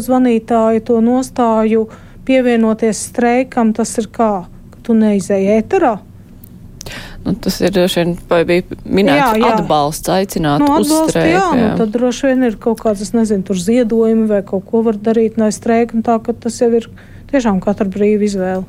zvanītāju 0.03 0.85
to 0.85 1.01
nostāju, 1.01 1.89
pievienoties 2.27 3.05
streikam. 3.11 3.73
Tas 3.77 3.93
ir 4.01 4.09
kā, 4.15 4.33
ka 4.73 4.83
tu 4.87 4.97
neizēji 4.99 5.53
ēterā. 5.61 5.95
Nu, 7.25 7.33
tas 7.41 7.57
ir 7.65 7.73
droši 7.73 8.03
vien, 8.03 8.11
vai 8.29 8.43
bija 8.45 8.77
minēts 8.85 9.17
Jā, 9.17 9.29
jā. 9.41 9.53
atbalsts, 9.57 10.11
aicināt 10.13 10.61
Nu, 10.61 10.67
uz 10.77 10.91
atbalsta, 10.91 11.15
streiku. 11.15 11.31
jā, 11.33 11.45
nu, 11.57 11.63
jā. 11.63 11.71
tad 11.81 11.95
droši 11.95 12.27
vien 12.29 12.43
ir 12.51 12.59
kaut 12.61 12.83
kāds, 12.83 13.01
es 13.01 13.15
nezinu, 13.17 13.47
tur 13.49 13.57
ziedojumi 13.57 14.27
vai 14.29 14.43
kaut 14.45 14.67
ko 14.69 14.83
var 14.85 14.99
darīt, 15.01 15.39
lai 15.41 15.49
streikam 15.57 16.03
tā, 16.05 16.19
ka 16.21 16.35
tas 16.37 16.61
jau 16.61 16.69
ir 16.77 16.91
tiešām 17.33 17.63
katra 17.65 17.89
brīva 17.89 18.29
izvēle. 18.29 18.67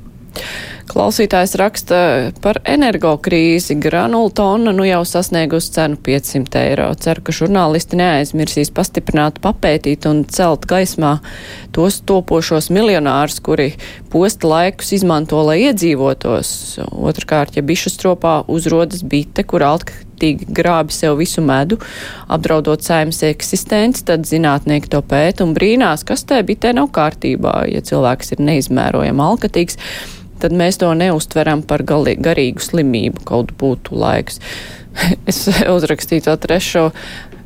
Klausītājs 0.86 1.56
raksta 1.58 1.98
par 2.44 2.60
energokrīzi. 2.70 3.74
Granula 3.82 4.30
tonna 4.38 4.70
nu 4.76 4.86
jau 4.86 5.02
sasniegusi 5.08 5.72
cenu 5.74 5.98
500 6.06 6.60
eiro. 6.62 6.86
Ceru, 7.02 7.24
ka 7.26 7.34
žurnālisti 7.34 7.98
neaizmirsīs 7.98 8.70
pastiprināt, 8.76 9.40
papētīt 9.42 10.06
un 10.06 10.22
celt 10.30 10.68
gaismā 10.70 11.16
tos 11.74 11.98
topošos 12.06 12.70
miljonārus, 12.74 13.42
kuri 13.42 13.72
posta 14.14 14.52
laikus 14.52 14.94
izmanto, 15.00 15.42
lai 15.48 15.64
iedzīvotos. 15.64 16.52
Otrakārt, 16.94 17.58
ja 17.58 17.66
bišu 17.66 17.90
stropā 17.90 18.36
uzrodas 18.46 19.02
bite, 19.02 19.42
kur 19.42 19.66
alkatīgi 19.66 20.46
grābi 20.54 20.94
sev 20.94 21.18
visu 21.18 21.42
medu, 21.42 21.80
apdraudot 22.30 22.86
saimnes 22.86 23.24
eksistenci, 23.26 24.06
tad 24.06 24.30
zinātnieki 24.30 24.94
to 24.94 25.02
pēta 25.02 25.48
un 25.48 25.58
brīnās, 25.58 26.06
kas 26.06 26.28
tajā 26.30 26.46
bitē 26.46 26.76
nav 26.78 26.92
kārtībā, 26.94 27.64
ja 27.74 27.82
cilvēks 27.82 28.38
ir 28.38 28.46
neizmērojami 28.52 29.28
alkatīgs 29.32 29.82
tad 30.46 30.56
mēs 30.56 30.78
to 30.82 30.94
neustveram 30.94 31.66
par 31.66 31.84
gali, 31.88 32.14
garīgu 32.22 32.62
slimību, 32.62 33.26
kaut 33.26 33.56
būtu 33.60 33.98
laiks. 33.98 34.42
es 35.30 35.46
uzrakstīju 35.50 36.28
to 36.30 36.36
trešo. 36.46 36.90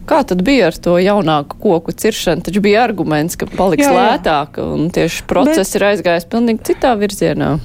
Kā 0.10 0.24
tad 0.26 0.42
bija 0.46 0.72
ar 0.72 0.78
to 0.78 0.96
jaunāku 0.98 1.60
koku 1.62 1.94
ciršanu? 1.94 2.42
Taču 2.48 2.64
bija 2.66 2.82
arguments, 2.88 3.38
ka 3.38 3.46
paliks 3.50 3.86
jā, 3.86 3.92
Jā, 3.94 3.98
lētāk, 3.98 4.58
un 4.64 4.88
tieši 4.94 5.26
process 5.30 5.70
Bet... 5.70 5.76
ir 5.78 5.86
aizgājis 5.92 6.26
pilnīgi 6.32 6.72
citā 6.72 6.96
virzienā. 6.98 7.58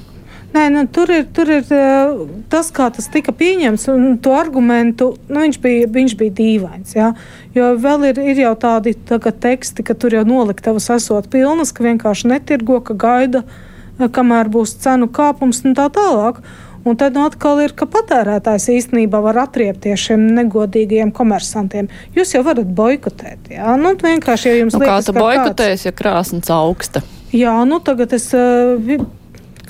Nē, 0.55 0.69
nu, 0.71 0.85
tur 0.87 1.09
ir, 1.11 1.25
tur 1.35 1.49
ir 1.51 1.65
eh, 1.73 2.11
tas, 2.53 2.69
kā 2.71 2.85
tas 2.95 3.09
tika 3.11 3.33
pieņemts, 3.35 3.89
un 3.91 4.13
to 4.23 4.31
argumentu 4.37 5.09
nu, 5.27 5.41
viņš, 5.41 5.57
bija, 5.59 5.89
viņš 5.91 6.15
bija 6.21 6.35
dīvains. 6.37 6.93
Ja? 6.95 7.09
Jo 7.57 7.73
vēl 7.81 8.11
ir, 8.13 8.21
ir 8.31 8.43
jau 8.45 8.53
tādi 8.61 8.93
tā 9.09 9.19
teksti, 9.19 9.83
ka 9.83 9.97
tur 9.99 10.15
jau 10.15 10.23
noliktavas 10.29 10.87
esot 10.95 11.27
pilnas, 11.33 11.73
ka 11.75 11.83
vienkārši 11.83 12.31
netirgo, 12.31 12.79
ka 12.85 12.95
gaida, 12.95 13.41
eh, 13.43 13.74
kamēr 13.99 14.51
būs 14.51 14.77
cenu 14.83 15.09
kāpums 15.11 15.63
un 15.65 15.75
tā 15.77 15.89
tālāk. 15.93 16.41
Un 16.85 16.93
tad 17.01 17.15
nu, 17.17 17.23
atkal 17.25 17.63
ir, 17.63 17.71
ka 17.73 17.87
patērētājs 17.89 18.67
īstenībā 18.69 19.17
var 19.25 19.39
atriepties 19.47 20.03
šiem 20.03 20.27
negodīgajiem 20.37 21.09
komersantiem. 21.17 21.87
Jūs 22.13 22.35
jau 22.35 22.43
varat 22.45 22.69
boikotēt. 22.77 23.49
Jā, 23.55 23.73
nu, 23.81 23.95
vienkārši, 23.97 24.51
ja 24.51 24.59
jums 24.59 24.77
Nu, 24.77 24.83
kā 24.83 24.91
liekas, 24.91 25.07
tu 25.07 25.15
ka 25.15 25.23
boikotēs, 25.23 25.87
ja 25.87 25.93
krāsnes 25.97 26.51
augsta? 26.53 27.01
Jā, 27.33 27.57
nu 27.65 27.81
tagad 27.81 28.13
es. 28.13 28.29
Uh, 28.37 29.01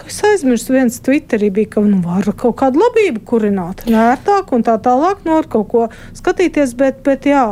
Es 0.05 0.17
aizmirsu, 0.27 0.74
viens 0.75 0.98
Twitterī 1.01 1.48
bija, 1.55 1.70
ka 1.77 1.82
nu, 1.82 2.01
var 2.03 2.27
kaut 2.38 2.58
kādu 2.60 2.82
labību 2.82 3.24
kurināt, 3.25 3.86
nērtāk 3.89 4.51
un 4.53 4.65
tā 4.67 4.75
tālāk, 4.84 5.24
no 5.25 5.39
ar 5.39 5.48
kaut 5.50 5.70
ko 5.72 5.86
skatīties, 6.17 6.75
bet, 6.77 7.00
bet 7.05 7.25
jā. 7.29 7.46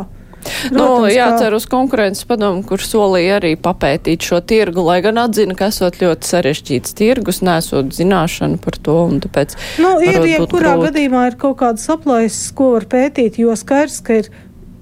Nu, 0.70 0.78
Protams, 0.78 1.08
kā- 1.08 1.14
jācer 1.16 1.54
uz 1.56 1.66
konkurences 1.66 2.24
padomu, 2.28 2.62
kur 2.66 2.78
solīja 2.78 3.38
arī 3.40 3.56
papētīt 3.56 4.20
šo 4.22 4.40
tirgu, 4.44 4.84
lai 4.84 5.00
gan 5.04 5.16
atzina, 5.22 5.54
ka 5.56 5.66
esot 5.72 5.96
ļoti 6.00 6.28
sarežģīts 6.30 6.94
tirgus, 6.94 7.40
nesot 7.42 7.92
zināšanu 7.96 8.60
par 8.60 8.76
to, 8.82 8.96
tāpēc 9.24 9.54
Nu, 9.80 9.98
ir, 10.00 10.20
jebkurā 10.20 10.74
grūti. 10.76 10.88
gadījumā 10.90 11.26
ir 11.30 11.36
kaut 11.40 11.56
kādas 11.62 11.88
aplaises, 11.88 12.50
ko 12.54 12.72
var 12.76 12.84
pētīt, 12.84 13.38
jo 13.38 13.52
skaidrs, 13.56 14.00
ka 14.04 14.14
ir 14.22 14.28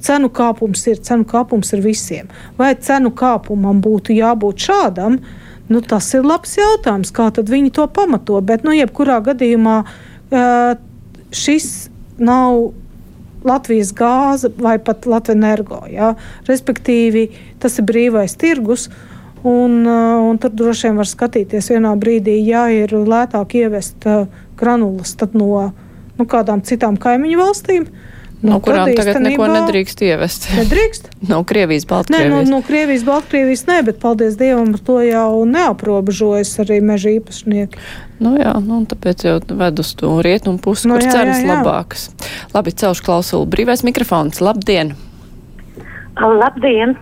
cenu 0.03 0.29
kāpums, 0.35 0.87
ir 0.91 0.97
cenu 0.99 1.25
kāpums 1.25 1.73
ir 1.77 1.81
visiem. 1.85 2.27
Vai 2.59 2.75
cenu 2.75 3.11
kāpumam 3.15 3.81
būtu 3.81 4.11
jābūt 4.19 4.67
šādam? 4.69 5.21
Nu, 5.69 5.81
tas 5.81 6.13
ir 6.15 6.23
labs 6.27 6.57
jautājums, 6.59 7.13
kā 7.15 7.31
tad 7.33 7.47
viņi 7.49 7.71
to 7.73 7.87
pamato. 7.87 8.41
Bet, 8.43 8.65
nu, 8.65 8.73
jebkurā 8.75 9.21
gadījumā 9.25 9.85
šis 11.33 11.89
nav 12.19 12.73
Latvijas 13.49 13.93
gāze 13.97 14.51
vai 14.59 14.79
pat 14.83 15.07
Latvijas 15.07 15.39
energo. 15.39 15.83
Ja? 15.91 16.15
Respektīvi, 16.49 17.29
tas 17.63 17.79
ir 17.79 17.89
brīvais 17.89 18.37
tirgus. 18.39 18.89
Un, 19.43 19.81
uh, 19.83 20.23
un 20.23 20.39
tur 20.39 20.53
droši 20.55 20.87
vien 20.87 21.01
var 21.01 21.09
skatīties 21.11 21.73
vienā 21.73 21.97
brīdī, 21.99 22.37
ja 22.47 22.69
ir 22.71 22.93
lētāk 22.95 23.57
ievest 23.59 24.07
uh, 24.07 24.29
granulas 24.59 25.17
no 25.35 25.73
nu, 26.21 26.27
kādām 26.31 26.63
citām 26.63 26.95
kaimiņu 27.01 27.41
valstīm. 27.41 27.89
No 28.43 28.57
nu, 28.57 28.61
kurām 28.65 28.91
tagad 28.99 29.21
neko 29.23 29.47
nedrīkst 29.47 30.01
ievest. 30.03 30.49
Nedrīkst? 30.59 31.11
No 31.31 31.45
Krievijas, 31.47 31.85
Nē, 31.87 31.91
no, 31.91 31.99
Baltkrievijas. 32.03 32.49
no 32.51 32.59
Krievijas, 32.67 33.05
Baltkrievijas 33.07 33.61
nē, 33.69 33.77
bet 33.87 34.01
paldies 34.03 34.35
Dievam, 34.41 34.73
to 34.75 34.97
jau 35.07 35.45
neaprobežojas 35.47 36.51
arī 36.65 36.81
meža 36.83 37.13
īpašnieki. 37.15 37.79
Nu 38.23 38.35
jā, 38.41 38.57
nu, 38.65 38.81
tāpēc 38.91 39.23
jau 39.29 39.37
ved 39.47 39.79
uz 39.79 39.93
to 39.95 40.11
rietumu 40.27 40.59
pusi, 40.59 40.91
Nu 40.91 40.99
kur 40.99 41.07
jā, 41.07 41.15
cenas 41.15 41.39
jā, 41.39 41.47
jā. 41.47 41.55
labākas. 41.55 42.09
Labi, 42.55 42.75
celšu 42.75 43.07
klausulu. 43.07 43.47
Brīvais 43.55 43.87
mikrofons. 43.87 44.43
Labdien! 44.43 44.97
Labdien! 46.19 46.99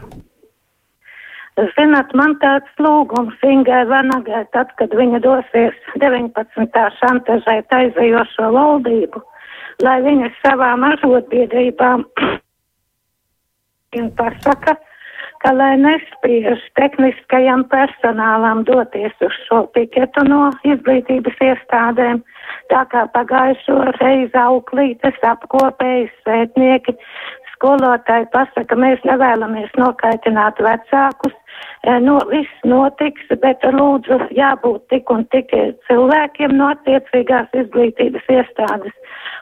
Zināt, 1.76 2.12
man 2.16 2.36
tāds 2.40 2.70
lūgums 2.80 3.40
Ingai 3.44 3.82
Vanagai, 3.88 4.44
tad, 4.54 4.70
kad 4.80 4.92
viņa 4.96 5.18
dosies 5.24 5.76
19. 6.00 6.84
šantažēt 7.00 7.74
aizējošo 7.80 8.52
valdību, 8.54 9.20
lai 9.84 9.98
viņa 10.04 10.30
savām 10.40 10.86
arotbiedrībām 10.92 12.06
pasaka, 14.20 14.76
ka 15.40 15.52
lai 15.56 15.72
nespiež 15.80 16.62
tehniskajam 16.78 17.64
personālam 17.72 18.62
doties 18.68 19.14
uz 19.24 19.36
šo 19.46 19.62
piketu 19.74 20.24
no 20.28 20.50
izglītības 20.68 21.40
iestādēm, 21.48 22.20
tā 22.72 22.84
kā 22.92 23.06
pagājušo 23.14 23.78
reizi 24.00 24.40
auklītes 24.44 25.20
apkopējas 25.32 26.12
sētnieki 26.26 26.96
skolotāji 27.54 28.28
pasaka, 28.32 28.76
mēs 28.76 29.00
nevēlamies 29.08 29.72
nokaitināt 29.80 30.60
vecākus, 30.64 31.36
e, 31.82 31.96
no, 32.04 32.18
viss 32.30 32.68
notiks, 32.68 33.26
bet 33.42 33.64
lūdzu 33.76 34.20
jābūt 34.36 34.86
tik 34.92 35.10
un 35.10 35.26
tik 35.34 35.52
cilvēkiem 35.88 36.56
no 36.56 36.70
attiecīgās 36.74 37.50
izglītības 37.64 38.32
iestādes. 38.36 38.96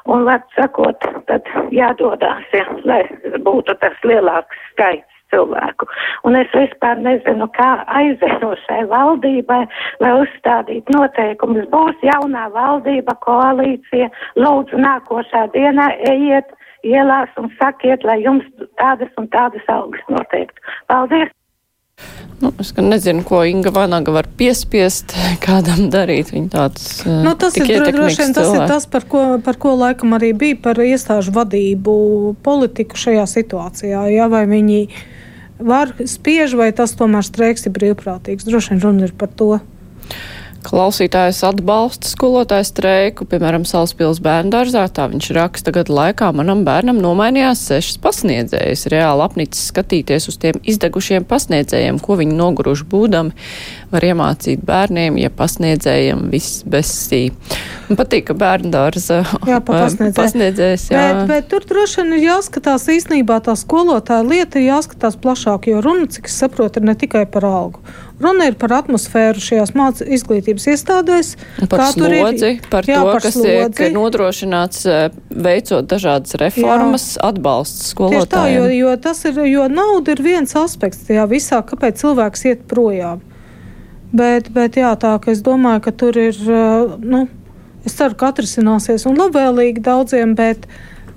Un, 0.09 0.25
var 0.25 0.43
sakot, 0.57 1.05
tad 1.29 1.49
jādodās, 1.75 2.45
ja, 2.57 2.65
lai 2.89 3.03
būtu 3.45 3.77
tas 3.83 3.97
lielāks 4.09 4.61
skaits 4.73 5.19
cilvēku. 5.33 5.89
Un 6.25 6.37
es 6.41 6.53
vispār 6.57 7.01
nezinu, 7.05 7.49
kā 7.57 7.69
aizējošai 8.01 8.85
valdībai, 8.93 9.63
lai 10.03 10.13
uzstādīt 10.23 10.89
noteikumus. 10.95 11.69
Būs 11.73 12.07
jaunā 12.07 12.49
valdība, 12.55 13.17
koalīcija, 13.27 14.11
lūdzu 14.41 14.81
nākošā 14.85 15.49
dienā 15.57 15.91
ejiet 16.13 16.55
ielās 16.87 17.33
un 17.41 17.51
sakiet, 17.59 18.05
lai 18.05 18.21
jums 18.23 18.47
tādas 18.81 19.13
un 19.21 19.29
tādas 19.35 19.73
algas 19.73 20.05
noteikti. 20.13 20.65
Paldies! 20.89 21.38
Nu, 22.39 22.53
es 22.63 22.71
nezinu, 22.77 23.25
ko 23.27 23.41
Inga 23.43 23.73
Vanaga 23.75 24.13
var 24.15 24.29
piespiest 24.39 25.15
kādam 25.47 25.89
darīt. 25.91 26.31
Viņa 26.35 26.51
tāds 26.53 26.87
eh, 27.03 27.21
Nu, 27.27 27.35
tas, 27.39 27.57
ir, 27.59 27.67
droši 27.67 28.23
vien, 28.23 28.35
tas 28.37 28.53
ir 28.55 28.65
tas, 28.71 28.87
par 28.91 29.07
ko, 29.11 29.23
par 29.45 29.59
ko 29.59 29.75
laikam 29.79 30.15
arī 30.19 30.33
bija 30.39 30.59
par 30.69 30.79
iestāžu 30.83 31.35
vadību 31.35 31.95
politiku 32.47 32.99
šajā 32.99 33.27
situācijā. 33.31 34.05
Ja, 34.15 34.29
vai 34.31 34.45
viņi 34.51 34.85
var 35.59 35.97
spiež, 35.99 36.55
vai 36.59 36.71
tas 36.77 36.95
tomēr 36.99 37.27
streiks 37.27 37.67
ir 37.67 37.75
brīvprātīgs. 37.75 38.47
Droši 38.47 38.77
vien 38.77 38.85
runa 38.87 39.11
ir 39.11 39.17
par 39.19 39.35
to. 39.35 39.59
Klausītājs 40.67 41.39
atbalsta 41.47 42.09
skolotāju 42.11 42.67
streiku, 42.67 43.25
piemēram, 43.31 43.63
Salaspils 43.69 44.19
bērnu 44.25 44.51
dārzā. 44.53 44.83
Tā 44.91 45.07
viņš 45.13 45.29
raksta 45.37 45.73
gadu 45.75 45.95
laikā. 45.95 46.33
Manam 46.35 46.65
bērnam 46.67 46.99
nomainījās 47.03 47.63
sešas 47.69 48.01
pasniedzējas. 48.03 48.83
Reāli 48.91 49.25
apnicis 49.25 49.69
skatīties 49.71 50.27
uz 50.33 50.39
tiem 50.43 50.59
izdegušiem 50.69 51.27
pasniedzējiem, 51.31 52.01
ko 52.03 52.19
viņi 52.19 52.35
noguruši 52.41 52.89
būdami. 52.91 53.47
Var 53.93 54.07
iemācīt 54.11 54.65
bērniem, 54.69 55.21
ja 55.23 55.31
pasniedzējiem 55.33 56.27
viss 56.33 56.65
besī. 56.69 57.29
Man 57.89 58.01
patīk, 58.03 58.27
ka 58.29 58.37
bērnu 58.37 58.75
dārza 58.75 59.23
Jā, 59.49 59.63
pa 59.63 59.79
pasniedzēju. 59.87 60.17
pasniedzējs. 60.19 60.89
Jā. 60.93 61.07
Bet, 61.07 61.23
bet 61.31 61.49
tur 61.55 61.65
droši 61.71 62.03
vien 62.03 62.19
ir 62.19 62.27
jāskatās 62.27 62.91
īstenībā 62.99 63.39
tā 63.47 63.55
skolotāja 63.57 64.27
lieta, 64.27 64.59
ir 64.61 64.73
jāskatās 64.75 65.17
plašāk, 65.23 65.71
jo 65.71 65.81
runa, 65.87 66.11
cik 66.13 66.29
es 66.29 66.37
saprotu, 66.43 66.83
ir 66.83 66.91
ne 66.91 66.99
tikai 66.99 67.25
par 67.31 67.47
algu. 67.49 67.81
Runa 68.19 68.49
ir 68.51 68.57
par 68.59 68.73
atmosfēru 68.81 69.39
šajās 69.39 69.71
mācības 69.79 70.11
izglītības 70.17 70.65
iestādēs. 70.73 71.29
Par 71.71 71.85
tur 71.95 72.11
ir- 72.11 72.25
slodzi, 72.25 72.51
par 72.71 72.83
Jā, 72.89 72.97
to, 72.99 73.13
par 73.13 73.23
kas 73.23 73.37
slodzi. 73.37 73.77
tiek 73.79 73.93
nodrošināts 73.95 74.81
eh, 74.91 75.11
veicot 75.31 75.87
dažādas 75.87 76.35
reformas, 76.43 77.05
atbalsts 77.23 77.93
Tieši 77.95 78.27
tā, 78.27 78.43
jo, 78.51 78.65
skolotājiem. 78.67 78.77
jo 78.79 78.97
tas 78.97 79.25
ir, 79.25 79.39
jo 79.47 79.69
nauda 79.71 80.17
ir 80.17 80.23
viens 80.27 80.57
aspekts 80.59 81.07
tajā 81.07 81.29
visā, 81.31 81.63
kāpēc 81.63 82.03
cilvēks 82.03 82.45
iet 82.51 82.67
projām. 82.67 83.21
Bet, 84.13 84.49
bet 84.51 84.75
jā, 84.81 84.91
tā, 84.99 85.15
ka 85.21 85.31
es 85.31 85.43
domāju, 85.45 85.83
ka 85.85 85.93
tur 85.93 86.17
ir, 86.17 86.35
uh, 86.49 86.97
nu, 86.99 87.27
es 87.85 87.93
ceru, 87.95 88.15
ka 88.19 88.33
atrisināsies 88.33 89.05
un 89.07 89.19
labvēlīgi 89.21 89.83
daudziem, 89.85 90.35
bet, 90.35 90.65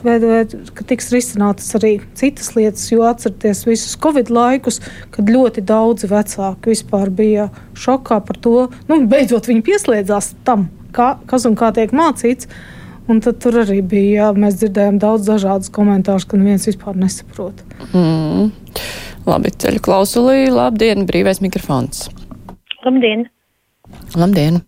bet, 0.05 0.25
bet 0.25 0.73
ka 0.77 0.85
tiks 0.87 1.09
risinātas 1.13 1.71
arī 1.79 1.93
citas 2.17 2.51
lietas, 2.57 2.87
jo 2.91 3.05
atcerieties 3.07 3.63
visus 3.67 3.97
Covid 4.01 4.31
laikus, 4.33 4.81
kad 5.13 5.31
ļoti 5.31 5.63
daudzi 5.67 6.09
vecāki 6.11 6.73
vispār 6.73 7.11
bija 7.13 7.49
šokā 7.77 8.21
par 8.27 8.39
to, 8.43 8.67
nu, 8.89 9.01
beidzot 9.11 9.49
viņi 9.49 9.65
pieslēdzās 9.67 10.33
tam, 10.47 10.69
kā, 10.95 11.15
kas 11.29 11.47
un 11.49 11.57
kā 11.59 11.73
tiek 11.75 11.93
mācīts. 11.95 12.49
Un 13.09 13.17
tad 13.19 13.39
tur 13.43 13.57
arī 13.63 13.79
bija, 13.81 14.11
jā, 14.13 14.27
mēs 14.37 14.59
dzirdējām 14.61 14.99
daudz 15.01 15.25
dažādus 15.27 15.71
komentārus, 15.73 16.27
ka 16.29 16.37
neviens 16.39 16.67
vispār 16.69 16.95
nesaprot. 17.01 17.63
Mm. 17.91 18.51
Labi, 19.27 19.51
ceļu 19.63 19.81
klausulī, 19.83 20.45
labdien, 20.53 21.03
brīvais 21.09 21.41
mikrofons. 21.43 22.07
Labdien! 22.85 23.27
Labdien! 24.15 24.61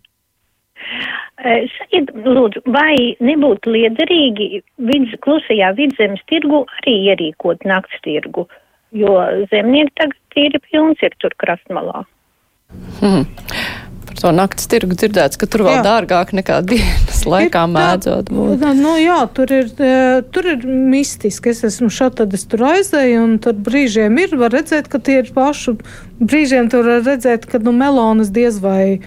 Eh, 1.44 1.66
Sakiet, 1.76 2.08
lūdzu, 2.24 2.62
vai 2.72 2.94
nebūtu 3.20 3.72
liederīgi 3.74 4.62
vidz, 4.88 5.12
klusajā 5.24 5.74
vidzemes 5.76 6.22
tirgu 6.30 6.62
arī 6.80 6.94
ierīkot 7.10 7.66
nakts 7.68 7.98
tirgu, 8.06 8.46
jo 8.96 9.18
zemnieki 9.50 9.92
tagad 10.00 10.38
ir 10.40 10.56
pilns 10.70 11.02
ir 11.04 11.12
tur 11.20 11.34
krastmalā. 11.42 12.06
Hmm. 13.02 13.26
Par 14.08 14.16
to 14.22 14.30
naktas 14.32 14.70
tirgu 14.72 14.96
dzirdēts, 14.96 15.36
ka 15.40 15.48
tur 15.50 15.66
vēl 15.66 15.76
Jā. 15.78 15.82
dārgāk 15.84 16.32
nekā 16.38 16.62
dienas 16.70 17.20
laikā 17.28 17.66
mēdzot 17.74 18.32
būt. 18.32 18.54
Nu, 18.62 18.70
nu, 18.78 18.94
jā, 19.02 19.18
tur 19.36 19.52
ir, 19.52 19.68
eh, 19.84 20.22
tur 20.32 20.48
ir 20.48 20.64
mistiski. 20.64 21.52
Es 21.52 21.60
esmu 21.68 21.90
šeit, 21.92 22.16
tad 22.22 22.32
es 22.32 22.46
tur 22.48 22.64
aizēju, 22.70 23.18
un 23.20 23.36
tur 23.44 23.58
brīžiem 23.68 24.16
ir, 24.22 24.32
var 24.40 24.56
redzēt, 24.56 24.88
ka 24.88 24.96
tie 24.96 25.20
ir 25.20 25.28
paši. 25.36 25.76
Brīžiem 26.24 26.72
tur 26.72 26.88
var 26.88 27.04
redzēt, 27.04 27.44
ka 27.52 27.60
nu, 27.60 27.76
melonas 27.76 28.32
diez 28.32 28.62
vai 28.64 29.02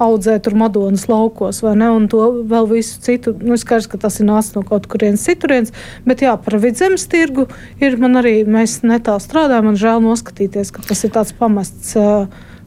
audzē 0.00 0.38
tur 0.42 0.56
Madonas 0.58 1.06
laukos, 1.10 1.60
vai 1.64 1.74
ne? 1.78 1.90
Un 1.92 2.08
to 2.10 2.22
vēl 2.48 2.68
visu 2.70 3.00
citu. 3.04 3.34
Nu, 3.36 3.58
skaidrs, 3.60 3.88
ka 3.92 4.00
tas 4.00 4.20
ir 4.20 4.28
nācis 4.30 4.56
no 4.56 4.64
kaut 4.66 4.88
kurienes 4.90 5.24
citurienes. 5.28 5.74
Bet 6.08 6.24
jā, 6.24 6.34
par 6.40 6.56
vidzemes 6.62 7.04
tirgu 7.10 7.46
ir 7.82 7.98
man 8.00 8.20
arī, 8.22 8.40
mēs 8.48 8.80
netālu 8.86 9.22
strādājam, 9.22 9.70
man 9.70 9.80
žēl 9.80 10.00
noskatīties, 10.04 10.72
ka 10.74 10.86
tas 10.88 11.04
ir 11.04 11.12
tāds 11.16 11.36
pamests. 11.36 11.96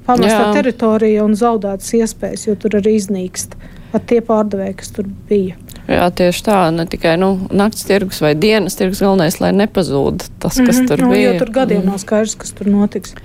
Pamesta 0.04 0.50
Jā. 0.50 0.52
teritorija 0.52 1.24
un 1.24 1.32
zaudētas 1.32 1.94
iespējas, 1.96 2.42
jo 2.50 2.58
tur 2.60 2.74
arī 2.82 2.98
iznīkst 3.00 3.54
pat 3.94 4.04
tie 4.10 4.20
pārdevēji, 4.26 4.76
kas 4.82 4.92
tur 4.92 5.08
bija. 5.30 5.56
Jā, 5.88 6.08
tieši 6.16 6.44
tā, 6.44 6.58
ne 6.76 6.86
tikai 6.90 7.14
nu, 7.20 7.34
naktas 7.52 7.86
tirgus 7.88 8.22
vai 8.24 8.34
dienas 8.40 8.76
tirgus, 8.80 9.04
galvenais, 9.04 9.38
lai 9.44 9.52
nepazūd 9.56 10.26
tas, 10.44 10.58
kas 10.58 10.80
Mhm, 10.80 10.88
tur 10.90 11.04
nu, 11.06 11.12
bija. 11.12 11.34
Jo 11.34 11.40
tur 11.44 11.52
gadiem 11.56 11.86
nav 11.86 12.00
skaidrs, 12.04 12.36
kas 12.40 12.52
tur 12.56 12.68
notiks. 12.72 13.16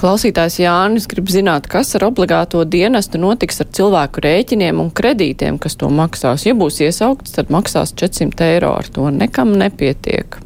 Klausītājs 0.00 0.58
Jānis 0.62 1.06
grib 1.10 1.28
zināt, 1.30 1.68
kas 1.70 1.92
ar 1.98 2.06
obligāto 2.08 2.62
dienestu 2.68 3.20
notiks 3.22 3.62
ar 3.62 3.68
cilvēku 3.76 4.22
rēķiniem 4.24 4.80
un 4.82 4.90
kredītiem, 4.94 5.60
kas 5.62 5.76
to 5.78 5.90
maksās. 5.92 6.46
Ja 6.48 6.56
būs 6.58 6.80
iesaukts, 6.82 7.36
tad 7.36 7.52
maksās 7.54 7.94
400 7.98 8.48
eiro. 8.54 8.72
Ar 8.80 8.88
to 8.90 9.08
nekam 9.14 9.54
nepietiek. 9.60 10.38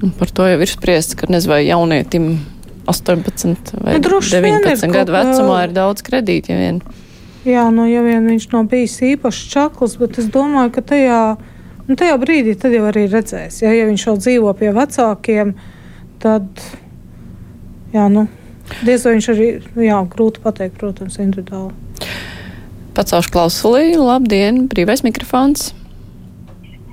Un 0.00 0.14
par 0.16 0.32
to 0.32 0.46
jau 0.48 0.60
ir 0.60 0.70
spriests, 0.70 1.16
ka 1.18 1.28
nezinu, 1.28 1.54
vai 1.54 1.60
jaunietim 1.66 2.32
18 2.88 3.76
vai 3.80 3.98
Nu, 3.98 4.02
droši 4.04 4.40
vien 4.40 4.58
ir 4.58 4.66
19 4.70 4.96
gadu 4.96 5.16
vecumā 5.16 5.62
ir 5.66 5.74
daudz 5.76 6.04
kredīti. 6.06 6.54
Ja 6.54 6.60
vien. 6.60 6.82
Jā, 7.44 7.64
nu, 7.72 7.86
ja 7.88 8.04
vien 8.04 8.28
viņš 8.28 8.50
nav 8.52 8.68
bijis 8.72 8.98
īpaši 9.14 9.48
čakls, 9.52 9.96
bet 10.00 10.20
es 10.20 10.28
domāju, 10.32 10.76
ka 10.76 10.84
tajā 10.92 11.22
Nu, 11.90 11.96
tajā 11.98 12.14
brīdī 12.22 12.52
tad 12.54 12.70
jau 12.70 12.84
arī 12.86 13.08
redzēs, 13.10 13.64
ja, 13.64 13.72
ja 13.74 13.88
viņš 13.88 14.04
jau 14.06 14.12
dzīvo 14.20 14.52
pie 14.54 14.68
vecākiem, 14.76 15.56
tad 16.22 16.46
jā, 17.94 18.06
nu, 18.12 18.26
diez 18.86 19.04
vai 19.06 19.16
viņš 19.16 19.28
arī, 19.34 19.48
jā, 19.86 20.00
grūti 20.12 20.42
pateikt, 20.44 20.78
protams, 20.80 21.18
individuāli. 21.22 21.74
Pacelšu 22.96 23.32
klausulī, 23.34 23.94
labdien, 23.96 24.64
brīvais 24.70 25.04
mikrofons. 25.06 25.70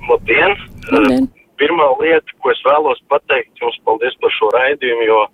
Labdien! 0.08 0.54
Labdien. 0.92 1.26
Pirmā 1.58 1.88
lieta, 1.98 2.36
ko 2.38 2.52
es 2.52 2.60
vēlos 2.62 3.00
pateikt, 3.10 3.56
jums 3.58 3.76
paldies 3.84 4.14
par 4.22 4.30
šo 4.36 4.50
raidījumu, 4.54 5.08
jo 5.08 5.24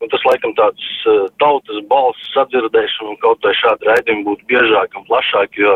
nu, 0.00 0.08
tas 0.12 0.22
laikam 0.28 0.54
tāds 0.58 0.84
uh, 1.10 1.26
tautas 1.42 1.80
balss 1.90 2.30
sadzirdēšana 2.36 3.12
un 3.12 3.18
kaut 3.24 3.42
vai 3.44 3.52
šādi 3.58 3.90
raidījumi 3.90 4.26
būtu 4.28 4.46
biežāk 4.52 4.94
un 4.96 5.08
plašāk, 5.10 5.58
jo 5.58 5.74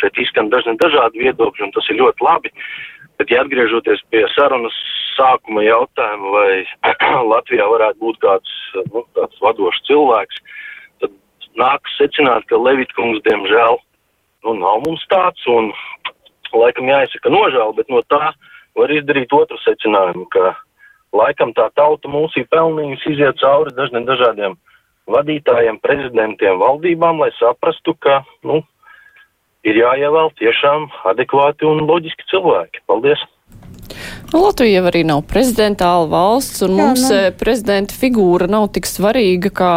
šeit 0.00 0.16
izskan 0.24 0.48
dažni 0.48 0.78
dažādi 0.80 1.20
viedokļi 1.26 1.68
un 1.68 1.74
tas 1.76 1.92
ir 1.92 2.00
ļoti 2.00 2.26
labi. 2.26 2.52
Bet, 3.20 3.28
ja 3.28 3.44
atgriežoties 3.44 4.00
pie 4.08 4.24
sarunas 4.32 4.76
sākuma 5.20 5.64
jautājuma, 5.66 6.32
vai 6.32 6.94
Latvijā 7.34 7.68
varētu 7.68 8.00
būt 8.00 8.20
kāds 8.24 8.56
nu, 8.94 9.04
tāds 9.18 9.44
vadošs 9.44 9.84
cilvēks, 9.88 10.40
tad 11.04 11.14
nākas 11.60 11.96
secināt, 12.00 12.46
ka 12.48 12.60
Levitkungs, 12.60 13.20
diemžēl, 13.28 13.78
nu, 14.46 14.56
nav 14.56 14.80
mums 14.86 15.04
tāds, 15.12 15.44
un 15.52 15.70
laikam 16.56 16.88
jāizsaka 16.88 17.32
nožēla, 17.32 17.76
bet 17.76 17.92
no 17.92 18.02
tā 18.08 18.32
var 18.78 18.92
izdarīt 18.94 19.32
otru 19.36 19.58
secinājumu, 19.64 20.26
ka 20.32 20.54
laikam 21.16 21.52
tā 21.56 21.68
tauta 21.76 22.10
mūs 22.10 22.36
ir 22.38 22.48
pelnījusi 22.54 23.14
iziet 23.14 23.40
cauri 23.42 23.74
dažniem 23.76 24.06
dažādiem 24.08 24.56
vadītājiem, 25.10 25.80
prezidentiem, 25.82 26.60
valdībām, 26.60 27.18
lai 27.22 27.32
saprastu, 27.38 27.96
ka, 27.98 28.20
nu, 28.46 28.60
ir 29.66 29.80
jāievēl 29.82 30.30
tiešām 30.38 30.86
adekvāti 31.10 31.66
un 31.68 31.82
loģiski 31.88 32.28
cilvēki. 32.30 32.84
Paldies! 32.88 33.22
Latvija 34.32 34.82
arī 34.86 35.02
nav 35.06 35.22
prezidentāla 35.26 36.06
valsts, 36.10 36.62
un 36.62 36.70
Jā, 36.76 36.86
mums 36.86 37.02
nu. 37.08 37.14
eh, 37.16 37.30
prezidenta 37.36 37.94
figūra 37.94 38.48
nav 38.50 38.68
tik 38.72 38.86
svarīga 38.86 39.50
kā 39.50 39.72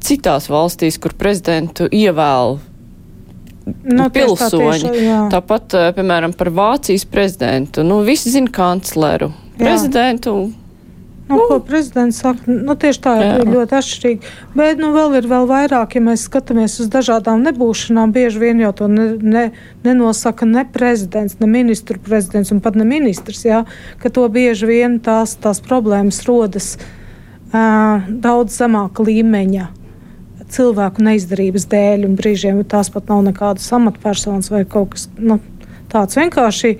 citās 0.00 0.46
valstīs, 0.52 0.98
kur 1.00 1.12
prezidentu 1.18 1.88
ievēl 1.90 2.58
Nu, 3.66 4.04
tieši 4.06 4.10
tā, 4.10 4.14
pilsoņi. 4.14 4.82
tieši. 4.92 5.30
Tāpat, 5.32 5.74
eh, 5.74 5.92
piemēram, 5.96 6.36
par 6.36 6.50
Vācijas 6.54 7.04
prezidentu. 7.04 7.82
Nu, 7.82 8.02
visi 8.06 8.30
zina 8.30 8.46
kancleru. 8.54 9.32
Jā. 9.58 9.74
Prezidentu. 11.26 11.42
Nu, 11.42 11.58
ko 11.58 11.66
prezidents 11.66 12.18
saka, 12.22 12.38
nu, 12.46 12.74
tieši 12.78 13.00
tā 13.02 13.12
Jā. 13.18 13.30
ir 13.42 13.48
ļoti 13.50 13.74
atšķirīgi. 13.74 14.28
Bet 14.54 14.78
nu, 14.78 14.92
vēl 14.94 15.16
ir 15.18 15.26
vēl 15.26 15.48
vairāk, 15.50 15.96
ja 15.98 16.02
mēs 16.06 16.26
skatāmies 16.28 16.76
uz 16.84 16.86
dažādām 16.92 17.42
nebūšanām. 17.48 18.12
Bieži 18.14 18.38
vien 18.38 18.60
jau 18.62 18.70
to 18.78 18.86
ne, 18.86 19.06
ne, 19.18 19.42
nenosaka 19.82 20.46
ne 20.46 20.62
prezidents, 20.70 21.34
ne 21.42 21.48
ministru 21.50 21.98
prezidents 21.98 22.54
un 22.54 22.60
pat 22.62 22.78
ne 22.78 22.86
ministrs. 22.86 23.42
Jā, 23.42 23.64
ka 23.98 24.12
to 24.14 24.28
bieži 24.30 24.70
vien 24.70 25.00
tās, 25.02 25.34
tās 25.42 25.58
problēmas 25.64 26.22
rodas 26.28 26.76
uh, 26.78 28.06
daudz 28.06 28.60
zemāka 28.60 29.02
līmeņa 29.02 29.66
cilvēku 30.54 31.02
neizdarības 31.08 31.66
dēļ, 31.72 32.06
un 32.06 32.14
brīžiem 32.18 32.62
tās 32.70 32.90
pat 32.94 33.10
nav 33.10 33.24
nekādas 33.26 33.66
amatpersonas 33.74 34.52
vai 34.54 34.62
kaut 34.62 34.94
kas 34.94 35.08
nu, 35.18 35.40
tāds 35.90 36.18
vienkārši. 36.18 36.76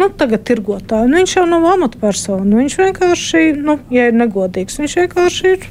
Nu, 0.00 0.08
tagad 0.10 0.42
tirgotāji, 0.48 1.10
nu, 1.10 1.20
viņš 1.20 1.36
jau 1.38 1.46
nav 1.46 1.68
amatpersona. 1.76 2.42
Nu, 2.42 2.58
viņš 2.62 2.76
vienkārši, 2.80 3.46
nu, 3.62 3.78
ja 3.94 4.08
ir 4.10 4.18
negodīgs, 4.18 4.80
viņš 4.82 4.98
vienkārši 5.04 5.54
ir 5.54 5.70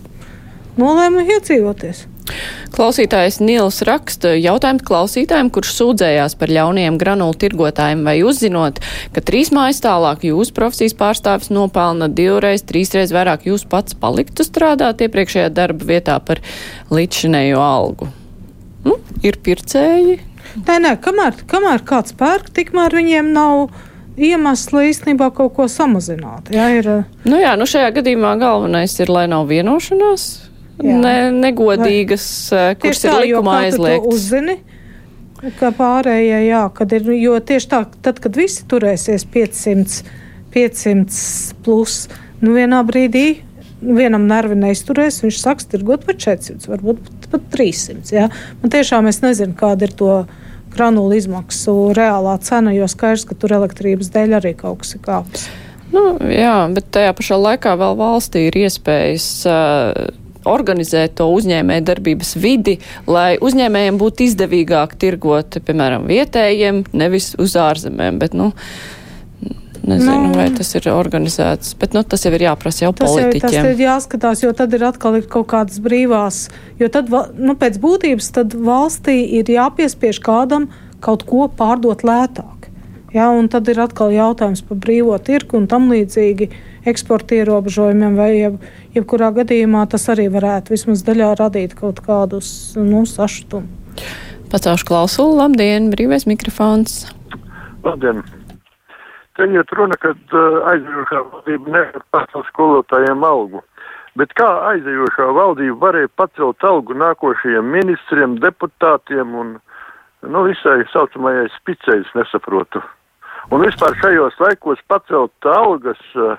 nolēma 0.79 1.25
iedzīvoties. 1.35 2.07
Klausītājs 2.73 3.41
Nils 3.43 3.81
raksta 3.85 4.31
jautājumu 4.39 4.81
klausītājiem, 4.87 5.49
kurš 5.53 5.73
sūdzējās 5.77 6.37
par 6.39 6.53
ļauniem 6.55 6.97
granulu 7.01 7.35
tirgotājiem, 7.37 8.01
vai 8.07 8.15
uzzinot, 8.25 8.79
ka 9.13 9.21
trīs 9.25 9.51
mājas 9.53 9.83
tālāk 9.83 10.23
jūsu 10.29 10.55
profesijas 10.55 10.95
pārstāvis 10.97 11.51
nopelna 11.53 12.07
divreiz, 12.07 12.63
trīsreiz 12.65 13.13
vairāk 13.13 13.45
jūs 13.51 13.67
pats 13.69 13.97
paliktu 13.99 14.47
strādāt 14.47 15.03
iepriekšējā 15.05 15.51
darba 15.53 15.89
vietā 15.91 16.17
par 16.23 16.41
līdzšinējo 16.95 17.61
algu. 17.61 18.09
Nu, 18.87 18.97
ir 19.23 19.37
pircēji. 19.43 20.21
Nē, 20.63 20.79
nē, 20.79 20.97
kamēr, 21.03 21.43
kamēr 21.49 21.83
kāds 21.87 22.15
pērk, 22.17 22.49
tikmēr 22.55 22.95
viņiem 22.97 23.31
nav 23.35 23.67
iemesla 24.17 24.85
īstenībā 24.89 25.29
kaut 25.35 25.55
ko 25.57 25.67
samazināt. 25.71 26.51
Jā, 26.53 26.69
ir, 26.77 26.89
Nu 27.25 27.39
jā, 27.41 27.55
nu 27.59 27.67
šajā 27.69 27.93
gadījumā 27.97 28.35
galvenais 28.41 28.95
ir, 28.99 29.11
lai 29.13 29.25
nav 29.31 29.47
vienošanās, 29.49 30.27
Jā. 30.83 30.97
ne, 30.99 31.15
negodīgas, 31.37 32.27
eh, 32.53 32.75
kuras 32.81 33.03
ir 33.05 33.17
likumā 33.25 33.63
aizliegtas. 33.67 34.59
Ka 35.59 35.73
pārējie, 35.75 36.37
jā, 36.47 36.65
kad 36.73 36.93
ir, 36.95 37.09
jo 37.19 37.35
tieši 37.39 37.67
tā, 37.67 37.85
tad, 38.01 38.19
kad 38.23 38.35
visi 38.35 38.63
turēsies 38.63 39.25
500, 39.27 40.03
500 40.53 41.63
plus, 41.65 42.07
nu 42.39 42.53
vienā 42.55 42.79
brīdī 42.87 43.41
vienam 43.83 44.27
nervi 44.29 44.55
neizturēs, 44.59 45.21
viņš 45.23 45.39
sāks 45.41 45.67
tirgot 45.67 46.05
par 46.07 46.15
400, 46.15 46.67
varbūt 46.71 47.01
pat, 47.03 47.27
pat 47.33 47.49
300. 47.57 48.13
Jā. 48.13 48.29
Man 48.61 48.73
tiešām 48.73 49.09
es 49.11 49.19
nezinu, 49.23 49.55
kāda 49.59 49.89
ir 49.89 49.95
to 49.99 50.13
granulu 50.73 51.17
izmaksu 51.17 51.93
reālā 51.97 52.37
cena, 52.43 52.73
jo 52.75 52.87
skaidrs, 52.91 53.27
ka 53.29 53.37
tur 53.39 53.55
elektrības 53.59 54.11
dēļ 54.13 54.39
arī 54.39 54.55
kaut 54.59 54.83
kas 54.83 54.97
ir 54.97 55.03
kāpis. 55.05 55.47
Nu, 55.93 56.15
jā, 56.25 56.57
bet 56.73 56.89
tajā 56.95 57.13
pašā 57.13 57.37
laikā 57.37 57.75
vēl 57.77 57.97
valstī 57.99 58.47
ir 58.47 58.57
iespējas 58.63 59.27
uh, 59.45 59.91
organizēt 60.49 61.15
to 61.19 61.27
uzņēmēju 61.35 61.85
darbības 61.87 62.33
vidi, 62.41 62.79
lai 63.07 63.35
uzņēmējiem 63.37 63.99
būtu 64.01 64.25
izdevīgāk 64.27 64.97
tirgot, 64.99 65.59
piemēram, 65.67 66.07
vietējiem, 66.09 66.83
nevis 66.97 67.33
uz 67.41 67.55
ārzemēm. 67.59 68.19
Bet, 68.21 68.33
nu, 68.37 68.51
nezinu, 69.87 70.29
Nu. 70.29 70.33
vai 70.37 70.49
tas 70.55 70.69
ir 70.75 70.87
organizēts, 70.91 71.73
bet 71.79 71.93
nu, 71.93 72.03
tas 72.03 72.23
jau 72.25 72.31
ir 72.33 72.45
jāprasa 72.47 72.85
jau 72.85 72.93
Tas 72.95 73.09
jau 73.11 73.19
ir, 73.19 73.31
tas 73.39 73.51
politiķiem. 73.51 73.69
ir 73.73 73.83
jāskatās, 73.85 74.43
jo 74.43 74.51
tad 74.53 74.73
ir 74.73 74.83
atkal 74.87 75.15
ir 75.19 75.27
kaut 75.27 75.47
kādas 75.51 75.79
brīvās, 75.83 76.49
jo 76.79 76.87
tad 76.89 77.09
nu, 77.37 77.55
pēc 77.55 77.79
būtības 77.83 78.31
tad 78.33 78.53
valstī 78.53 79.17
ir 79.39 79.45
jāpiespiež 79.51 80.19
kādam 80.23 80.69
kaut 81.03 81.25
ko 81.27 81.47
pārdot 81.47 82.03
lētāk. 82.07 82.69
Ja, 83.13 83.29
un 83.29 83.45
tad 83.47 83.67
ir 83.69 83.77
atkal 83.79 84.09
jautājums 84.09 84.63
par 84.65 84.77
brīvo 84.81 85.13
tirku 85.21 85.57
un 85.59 85.67
tam 85.69 85.91
līdzīgi 85.91 86.47
eksporta 86.89 87.35
ierobežojumiem, 87.37 88.15
vai 88.17 88.29
jeb, 88.39 88.55
jebkurā 88.95 89.29
gadījumā 89.35 89.83
tas 89.91 90.07
arī 90.09 90.25
varētu 90.33 90.73
vismaz 90.73 91.03
daļā 91.05 91.35
radīt 91.37 91.75
kaut 91.77 92.01
kādus 92.01 92.73
nu, 92.75 93.05
sašutumu. 93.05 93.67
Pacaušu 94.49 94.85
klausulu, 94.85 95.37
labdien, 95.37 95.91
brīvais 95.93 96.25
mikrofons. 96.29 97.03
Labdien! 97.85 98.23
Te 99.33 99.47
iet 99.49 99.71
runa, 99.73 99.95
ka 99.97 100.11
uh, 100.13 100.57
aizejošā 100.69 101.19
valdība 101.31 101.71
nevar 101.73 102.03
pacelt 102.13 102.45
skolotājiem 102.51 103.23
algu. 103.25 103.63
Bet 104.19 104.33
kā 104.37 104.49
aizejošā 104.69 105.25
valdība 105.33 105.79
varēja 105.87 106.09
pacelt 106.21 106.65
algu 106.69 106.93
nākošajiem 107.01 107.71
ministriem, 107.73 108.35
deputātiem 108.43 109.31
un 109.33 109.55
nu, 110.21 110.43
visai 110.45 110.83
saucamajai 110.91 111.47
spicei, 111.55 112.03
es 112.03 112.11
nesaprotu. 112.13 112.83
Un 113.49 113.65
vispār 113.65 113.97
šajos 114.03 114.37
laikos 114.39 114.83
pacelt 114.91 115.47
algas, 115.49 116.03
uh, 116.13 116.35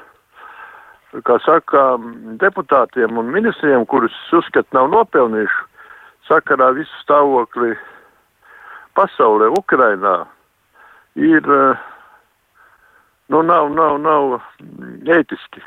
kā 1.27 1.39
saka, 1.43 1.83
deputātiem 2.43 3.19
un 3.19 3.33
ministriem, 3.35 3.83
kurus 3.91 4.15
uzskat 4.39 4.71
nav 4.77 4.93
nopelnījuši, 4.93 5.67
sakarā 6.31 6.71
visu 6.79 7.03
stāvokli 7.03 7.75
pasaulē, 8.95 9.51
Ukrainā, 9.59 10.15
ir, 11.19 11.51
uh, 11.51 11.91
nu, 13.33 13.43
nav, 13.43 13.71
nav, 13.75 13.99
nav 14.01 14.41
ētiski. 15.19 15.63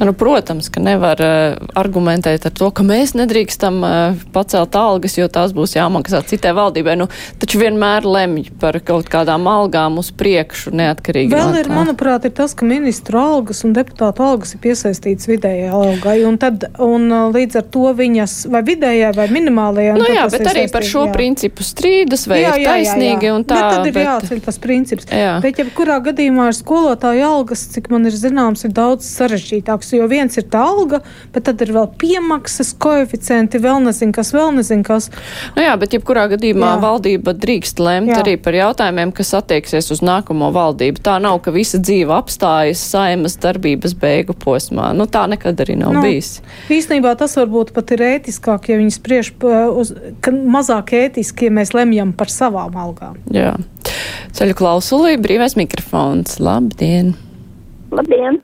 Nu, 0.00 0.12
protams, 0.12 0.70
ka 0.72 0.80
nevar 0.80 1.20
uh, 1.20 1.58
argumentēt 1.76 2.46
ar 2.48 2.52
to, 2.56 2.70
ka 2.72 2.84
mēs 2.86 3.12
nedrīkstam 3.18 3.80
uh, 3.84 4.20
pacelt 4.32 4.72
algas, 4.78 5.18
jo 5.18 5.26
tās 5.28 5.52
būs 5.52 5.74
jāmaksā 5.76 6.22
citai 6.30 6.54
valdībai. 6.56 6.94
Nu, 6.96 7.06
taču 7.42 7.60
vienmēr 7.60 8.06
lemj 8.08 8.46
par 8.62 8.78
kaut 8.86 9.10
kādām 9.12 9.44
algām 9.50 9.98
uz 10.00 10.08
priekšu, 10.16 10.72
neatkarīgi 10.80 11.34
Vēl 11.34 11.52
no 11.52 11.60
ir, 11.60 11.68
tā. 11.68 11.76
manuprāt, 11.76 12.24
ir 12.24 12.32
tas, 12.38 12.54
ka 12.56 12.64
ministru 12.68 13.20
algas 13.20 13.60
un 13.68 13.74
deputātu 13.76 14.24
algas 14.24 14.54
ir 14.56 14.62
piesaistītas 14.64 15.28
vidējai 15.28 15.68
algai. 15.68 16.16
Un 16.30 16.40
tad, 16.40 16.64
un 16.80 17.04
uh, 17.12 17.26
līdz 17.34 17.60
ar 17.60 17.68
to 17.76 17.92
viņas 18.00 18.38
vai 18.56 18.64
vidējai 18.70 19.12
vai 19.18 19.28
minimālajai. 19.36 19.98
Nu 20.00 20.08
jā, 20.08 20.24
bet 20.32 20.46
ir 20.46 20.52
arī 20.54 20.64
par 20.72 20.88
šo 20.88 21.04
jā. 21.10 21.12
principu 21.18 21.66
strīdas, 21.66 22.24
vai 22.30 22.40
ir 22.46 22.64
taisnīgi 22.64 23.34
un 23.36 23.44
tā. 23.44 23.60
Bet 23.60 23.76
tad 23.76 23.92
ir 23.92 23.96
bet- 23.98 24.08
jāceļ 24.08 24.42
tas 24.48 24.62
princips. 24.64 25.10
Jā. 25.12 25.36
Bet, 25.44 25.60
ja 25.60 25.68
kurā 25.76 26.00
gadījumā 26.08 26.48
ar 26.54 26.56
skolotāju 26.56 27.28
algas, 27.28 27.68
cik 27.76 27.92
man 27.92 28.08
ir 28.08 28.16
zināms, 28.16 28.64
ir 28.64 28.72
daudz 28.80 29.04
sarežģītāks. 29.30 29.94
Jo 29.96 30.08
viens 30.10 30.36
ir 30.38 30.46
tā 30.50 30.62
alga, 30.66 31.00
bet 31.34 31.46
tad 31.48 31.62
ir 31.64 31.72
vēl 31.74 31.88
piemaksas, 32.00 32.72
koeficienti, 32.80 33.60
vēl 33.62 33.82
nezinu 33.86 34.14
kas, 34.16 34.32
vēl 34.34 34.52
nezinu 34.58 34.86
kas. 34.86 35.10
Nu 35.56 35.64
jā, 35.64 35.74
bet 35.80 35.94
jebkurā 35.96 36.26
gadījumā 36.34 36.74
Jā. 36.74 36.80
valdība 36.82 37.34
drīkst 37.38 37.80
lemt 37.82 38.12
Jā. 38.12 38.20
arī 38.24 38.36
par 38.42 38.56
jautājumiem, 38.58 39.14
kas 39.16 39.32
attieksies 39.38 39.90
uz 39.94 40.02
nākamo 40.06 40.50
valdību. 40.54 41.02
Tā 41.06 41.18
nav, 41.22 41.40
ka 41.44 41.54
visa 41.54 41.80
dzīve 41.80 42.14
apstājas 42.16 42.82
saimas 42.92 43.38
darbības 43.40 43.96
beigu 44.00 44.36
posmā. 44.36 44.90
Nu, 44.96 45.06
tā 45.10 45.26
nekad 45.30 45.60
arī 45.64 45.78
nav 45.80 45.96
Nu, 45.96 46.04
bijis. 46.06 46.38
Īsnībā 46.72 47.16
tas 47.18 47.34
varbūt 47.38 47.72
pat 47.76 47.94
ir 47.96 48.04
ētiskāk, 48.06 48.70
ja 48.70 48.78
viņi 48.80 48.94
spriež, 48.94 49.32
uz, 49.80 49.94
ka 50.24 50.32
mazāk 50.32 50.94
ētiski, 51.00 51.48
ja 51.48 51.56
mēs 51.60 51.74
lemjam 51.76 52.14
par 52.16 52.30
savām 52.32 52.78
algām. 52.78 53.18
Jā. 53.34 53.56
Ceļu 54.36 54.54
klausulī 54.60 55.16
brīvais 55.20 55.56
mikrofons. 55.58 56.38
Labdien! 56.42 57.16
Labdien! 57.90 58.40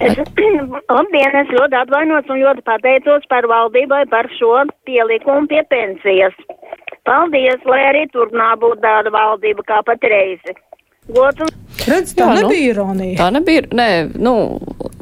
Es, 0.00 0.18
labdien, 0.96 1.36
es 1.40 1.52
ļoti 1.56 1.78
atvainojos 1.80 2.32
un 2.32 2.42
ļoti 2.42 2.64
pateicos 2.66 3.28
par 3.32 3.48
valdībai 3.48 4.04
par 4.12 4.28
šo 4.36 4.66
pielikumu 4.88 5.48
pie 5.50 5.62
pensijas. 5.70 6.36
Paldies, 7.06 7.62
lai 7.70 7.82
arī 7.92 8.06
turpmāk 8.12 8.58
būtu 8.64 8.82
tāda 8.82 9.12
valdība 9.14 9.64
kā 9.68 9.82
patreiz. 9.86 10.42
Gods 11.06 11.44
un 11.44 11.52
Redz, 11.86 12.16
tā 12.18 12.26
nebija 12.34 12.72
ironija. 12.72 13.16
Tā 13.20 13.28
nebija. 13.30 13.62
Nē, 13.78 13.88
nu, 14.18 14.32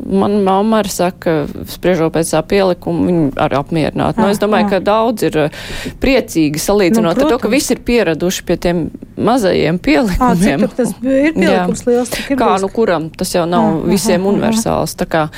man 0.04 0.36
mamma 0.44 0.82
arī 0.82 0.92
saka, 0.92 1.36
spriežot 1.70 2.12
pēc 2.12 2.32
tā 2.34 2.42
pielikuma, 2.44 3.06
viņi 3.08 3.22
arī 3.40 3.56
apmierināti. 3.56 4.20
Nu, 4.20 4.28
es 4.28 4.40
domāju, 4.42 4.66
Jā, 4.66 4.72
ka 4.74 4.80
daudz 4.84 5.24
ir 5.24 5.38
uh, 5.46 5.62
priecīgi 6.02 6.60
salīdzinot 6.60 7.08
Nu, 7.08 7.14
ar 7.14 7.20
to, 7.22 7.38
ka 7.38 7.46
protams. 7.46 7.54
visi 7.56 7.72
ir 7.76 7.80
pieraduši 7.88 8.44
pie 8.50 8.58
tiem 8.60 8.82
mazajiem 9.16 9.78
pielikumiem. 9.78 10.64
cik 10.64 10.64
tur 10.64 10.74
tas 10.78 10.94
ir 11.26 11.36
pielikums 11.36 11.84
liels, 11.86 12.10
cik 12.14 12.32
ir 12.34 12.40
Kā, 12.40 12.54
nu, 12.62 12.68
kuram 12.72 13.10
tas 13.14 13.30
jau 13.34 13.44
nav 13.46 13.68
Jā, 13.70 13.92
visiem 13.92 14.20
aha, 14.20 14.24
aha. 14.24 14.34
universāls. 14.34 14.96
Tā 14.98 15.06
kā, 15.10 15.28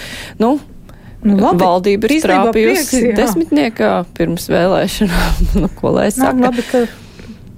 nu, 0.43 0.57
Nu, 1.27 1.35
labi. 1.41 1.59
valdība 1.65 2.07
ir 2.07 2.13
Īstenībā 2.21 2.51
strāpījusi 2.53 2.83
prieks, 2.87 2.93
jā. 3.03 3.15
desmitniekā 3.19 3.89
pirms 4.15 4.45
vēlēšanām. 4.53 5.41
nu, 5.65 5.71
ko 5.75 5.91
lai 5.97 6.05
es 6.13 6.19
saku? 6.21 6.39
labi, 6.45 6.63
ka 6.71 6.85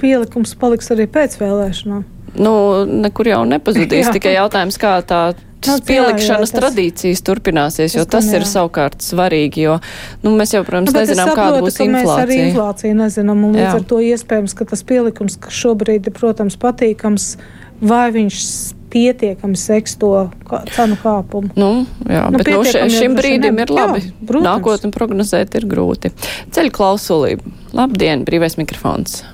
pielikums 0.00 0.54
paliks 0.56 0.88
arī 0.94 1.04
pēc 1.10 1.34
vēlēšanām. 1.40 2.04
Nu, 2.38 2.52
nekur 2.86 3.28
jau 3.28 3.42
nepazudīs, 3.50 4.06
Jā. 4.08 4.14
tikai 4.14 4.32
jautājums, 4.38 4.78
kā 4.80 4.94
tā 5.04 5.20
Nu, 5.66 5.72
jā, 5.74 5.78
jā, 5.80 5.86
pielikšanas 5.88 6.52
tas- 6.52 6.60
tradīcijas 6.62 7.22
turpināsies, 7.26 7.94
jo 7.96 8.04
Tas 8.04 8.24
tas 8.24 8.32
ir 8.32 8.40
jā. 8.42 8.46
savukārt 8.46 8.98
svarīgi, 9.02 9.56
jo 9.66 9.78
nu, 10.22 10.36
mēs 10.38 10.54
jau, 10.54 10.62
protams, 10.64 10.92
Nu, 10.94 11.00
nezinām, 11.00 11.28
kāda 11.34 11.58
saprotu, 11.58 11.66
būs 11.66 11.76
ka 11.78 11.84
Mēs 11.84 12.06
arī 12.06 12.36
inflācija. 12.38 12.48
inflāciju 12.54 12.94
nezinām, 12.94 13.44
un 13.44 13.54
līdz 13.54 13.66
Jā. 13.66 13.74
ar 13.74 13.80
to 13.82 13.96
iespējams, 13.98 14.54
ka 14.54 14.64
tas 14.64 14.82
pielikums, 14.82 15.36
kas 15.40 15.52
šobrīd 15.52 16.06
ir, 16.06 16.12
protams, 16.12 16.56
patīkams, 16.56 17.36
vai 17.82 18.10
viņš 18.12 18.74
pietiekami 18.88 19.56
seks 19.56 19.96
to 19.98 20.30
kā- 20.48 20.64
cenu 20.70 20.96
kāpumu. 20.96 21.50
Nu, 21.56 21.84
jā, 22.06 22.30
Nu, 22.30 22.38
bet 22.38 22.46
nu, 22.46 22.62
še, 22.64 22.88
šim 22.88 23.16
brīdim 23.16 23.56
vien 23.56 23.58
ir 23.58 23.66
ne- 23.68 23.74
labi. 23.74 24.00
jā. 24.00 24.40
Nākotni 24.40 24.90
prognozēt 24.92 25.54
ir 25.56 25.66
grūti. 25.68 26.10
Ceļu 26.50 26.70
klausulī. 26.70 27.40
Labdien, 27.74 28.24
brīvais 28.24 28.56
mikrofons. 28.56 29.24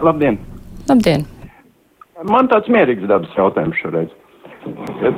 Labdien! 0.00 0.38
Labdien! 0.88 1.24
Man 2.24 2.48
tāds 2.48 2.68
mierīgs 2.68 3.06
dabas 3.08 3.30
jautājums 3.36 3.74
šoreiz. 3.82 4.08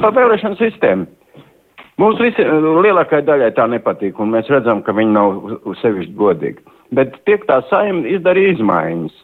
Par 0.00 0.14
vēlēšanu 0.16 0.58
sistēmu. 0.60 1.08
Mums 2.00 2.20
visi, 2.22 2.44
lielākajai 2.84 3.26
daļai 3.26 3.50
tā 3.56 3.66
nepatīk, 3.68 4.20
un 4.22 4.32
mēs 4.32 4.48
redzam, 4.48 4.80
ka 4.84 4.94
viņi 4.96 5.12
nav 5.12 5.74
sevišķi 5.82 6.16
godīgi. 6.16 6.62
Bet 6.96 7.18
piektā 7.28 7.60
saima 7.68 8.08
izdarīja 8.08 8.54
izmaiņas. 8.56 9.18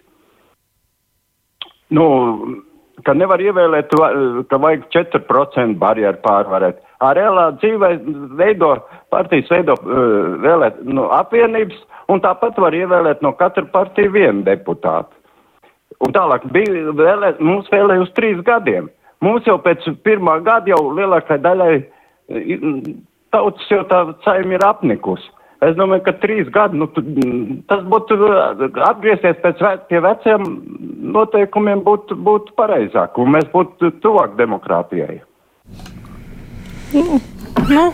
Nu, 1.96 2.06
ka 3.06 3.14
nevar 3.16 3.40
ievēlēt, 3.40 3.94
ka 4.50 4.60
vajag 4.60 4.86
4% 4.94 5.78
barjeru 5.80 6.20
pārvarēt. 6.24 6.82
Ar 7.04 7.16
reālā 7.18 7.46
dzīvē 7.60 7.90
veido, 8.38 8.72
partijas 9.12 9.50
veido 9.52 9.76
uh, 9.80 10.36
vēlēt 10.44 10.82
nu, 10.88 11.08
apvienības, 11.16 11.78
un 12.12 12.22
tāpat 12.24 12.58
var 12.62 12.76
ievēlēt 12.76 13.24
no 13.24 13.34
katra 13.36 13.66
partija 13.72 14.12
vienu 14.12 14.44
deputātu. 14.46 15.12
Un 16.04 16.12
tālāk 16.12 16.44
bija 16.52 16.92
vēlē, 16.96 17.34
mums 17.40 17.68
vēlēja 17.72 18.04
uz 18.04 18.12
trīs 18.16 18.40
gadiem. 18.44 18.90
Mums 19.24 19.46
jau 19.48 19.56
pēc 19.58 19.86
pirmā 20.04 20.38
gada 20.44 20.70
jau 20.74 20.82
lielākai 20.92 21.38
daļai 21.40 21.72
i- 22.36 22.96
tautas 23.32 23.70
jau 23.70 23.82
tā 23.88 24.14
saima 24.24 24.54
ir 24.58 24.64
apnikusi. 24.66 25.30
Es 25.64 25.72
domāju, 25.76 26.04
ka 26.04 26.12
trīs 26.20 26.50
gadi, 26.52 26.76
nu, 26.76 26.86
tu- 26.86 27.02
tas 27.68 27.80
būtu 27.88 28.18
atgriezties 28.84 29.38
pēc 29.40 29.62
ve 29.64 29.70
pie 29.88 30.00
veciem 30.04 30.42
noteikumiem 31.16 31.80
būtu, 31.80 32.18
būtu 32.28 32.52
pareizāk, 32.58 33.16
un 33.16 33.32
mēs 33.32 33.48
būtu 33.54 33.90
tuvāk 34.04 34.36
demokrātijai. 34.36 35.22
Nu, 36.92 37.86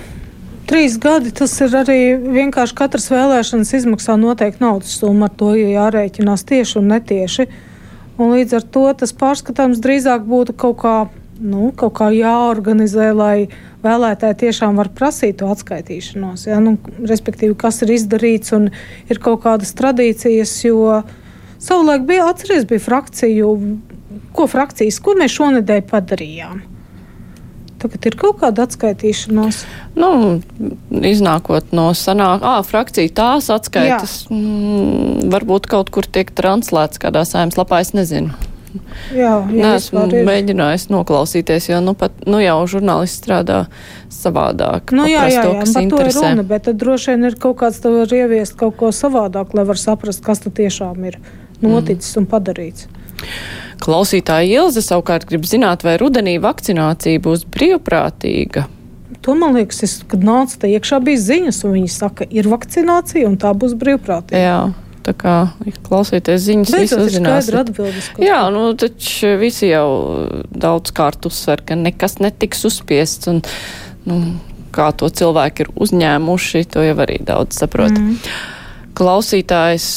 trīs 0.67 0.99
gadi 1.01 1.31
tas 1.31 1.55
ir 1.65 1.69
arī 1.79 1.99
vienkārši 2.19 2.75
katras 2.75 3.07
vēlēšanas 3.13 3.73
izmaksā 3.79 4.19
noteikti 4.21 4.61
naudas 4.65 4.99
summa. 4.99 5.31
Ar 5.31 5.37
to 5.39 5.55
jārēķinās 5.55 6.45
tieši 6.51 6.79
un 6.83 6.91
netieši. 6.93 7.47
Un 8.21 8.33
līdz 8.35 8.59
ar 8.59 8.65
to 8.75 8.87
tas 8.99 9.15
pārskatāms 9.17 9.81
drīzāk 9.83 10.25
būtu 10.29 10.55
kaut 10.59 10.79
kā, 10.83 10.97
nu, 11.41 11.71
kaut 11.77 11.95
kā 11.99 12.11
jāorganizē, 12.15 13.13
lai 13.17 13.37
vēlētāji 13.83 14.41
tiešām 14.45 14.77
var 14.79 14.93
prasīt 14.95 15.41
to 15.41 15.49
atskaitīšanos. 15.53 16.47
Ja? 16.51 16.61
Nu, 16.63 16.77
respektīvi, 17.09 17.57
kas 17.59 17.83
ir 17.83 17.95
izdarīts 17.97 18.55
un 18.57 18.69
ir 19.11 19.23
kaut 19.23 19.43
kādas 19.47 19.75
tradīcijas, 19.79 20.53
jo 20.67 21.01
savulaik 21.63 22.07
bija, 22.09 22.29
atceries, 22.31 22.69
bija 22.69 22.85
frakciju, 22.85 23.55
ko 24.37 24.47
frakcijas, 24.51 25.01
ko 25.03 25.17
mēs 25.19 25.39
šonedēļ 25.39 25.89
padarījām. 25.91 26.63
Tagad 27.83 28.07
ir 28.07 28.17
kaut 28.19 28.39
kāda 28.43 28.67
atskaitīšanās. 28.69 29.65
Nu, 29.99 30.13
iznākot 31.03 31.75
no 31.75 31.89
sanāk, 31.99 32.45
ā, 32.47 32.61
frakcija 32.67 33.11
tās 33.17 33.51
atskaitas, 33.53 34.23
mm, 34.31 35.29
varbūt 35.33 35.67
kaut 35.71 35.91
kur 35.95 36.07
tiek 36.07 36.31
translēts 36.31 37.03
kādā 37.03 37.27
saimnes 37.29 37.59
lapā, 37.59 37.83
es 37.83 37.93
nezinu. 37.97 38.31
Jā, 39.13 39.33
jā 39.53 39.73
ir. 39.77 40.23
mēģinājis 40.25 40.87
noklausīties, 40.93 41.69
jo 41.69 41.81
nu, 41.85 41.93
pat, 41.99 42.15
nu 42.25 42.41
jau 42.41 42.57
žurnālisti 42.71 43.21
strādā 43.21 43.59
savādāk. 44.13 44.95
Nu, 44.97 45.05
jā, 45.11 45.27
jā, 45.29 45.43
jā, 45.45 45.59
kas 45.61 45.75
par 45.75 45.83
to 45.83 45.83
ir 45.83 45.89
interesē. 45.91 46.31
runa, 46.31 46.47
bet 46.49 46.67
tad 46.69 46.81
droši 46.81 47.13
vien 47.13 47.29
ir 47.29 47.37
kaut 47.43 47.59
kāds, 47.61 47.83
tev 47.85 47.99
var 48.01 48.17
ieviest 48.17 48.57
kaut 48.61 48.79
ko 48.81 48.93
savādāk, 48.97 49.53
lai 49.59 49.67
var 49.69 49.81
saprast, 49.81 50.25
kas 50.25 50.45
tad 50.47 50.57
tiešām 50.57 51.05
ir 51.11 51.21
noticis 51.63 52.17
un 52.21 52.29
padarīts. 52.31 52.89
Klausītāja 53.83 54.63
Ilze 54.63 54.83
savukārt 54.85 55.27
grib 55.27 55.47
zināt, 55.49 55.83
vai 55.83 55.97
rudenī 55.99 56.37
vakcinācija 56.43 57.23
būs 57.23 57.47
brīvprātīga. 57.51 58.69
To 59.23 59.35
man 59.39 59.55
liekas, 59.55 59.83
es, 59.87 59.97
kad 60.11 60.23
nāca 60.27 60.63
te 60.63 60.71
iekšā, 60.71 60.99
bija 61.05 61.21
ziņas, 61.23 61.61
un 61.67 61.77
viņi 61.77 61.91
saka, 61.95 62.27
ir 62.31 62.49
vakcinācija, 62.51 63.27
un 63.29 63.37
tā 63.43 63.53
būs 63.55 63.75
brīvprātīga. 63.79 64.41
Jā, 64.43 64.61
tā 65.07 65.15
kā 65.19 65.35
klausīties 65.87 66.43
ziņas, 66.47 66.73
uzzinās. 66.75 67.47
skaidra 67.47 67.63
atbilde 67.63 68.03
uz 68.03 68.09
kaut 68.15 68.27
Jā, 68.27 68.41
nu 68.55 68.65
taču 68.79 69.35
visi 69.39 69.71
jau 69.71 69.87
daudz 70.51 70.95
kārt 70.95 71.27
uzsver, 71.31 71.63
ka 71.67 71.79
nekas 71.79 72.19
netiks 72.23 72.67
uzspiests, 72.67 73.31
un 73.31 73.43
nu, 74.11 74.21
kā 74.75 74.91
to 74.99 75.11
cilvēki 75.11 75.67
ir 75.67 75.73
uzņēmuši, 75.87 76.67
to 76.75 76.87
jau 76.87 76.99
arī 77.07 77.19
daudz 77.23 77.63
saprot. 77.63 77.95
Mm. 77.95 78.19
Klausītājs. 78.99 79.89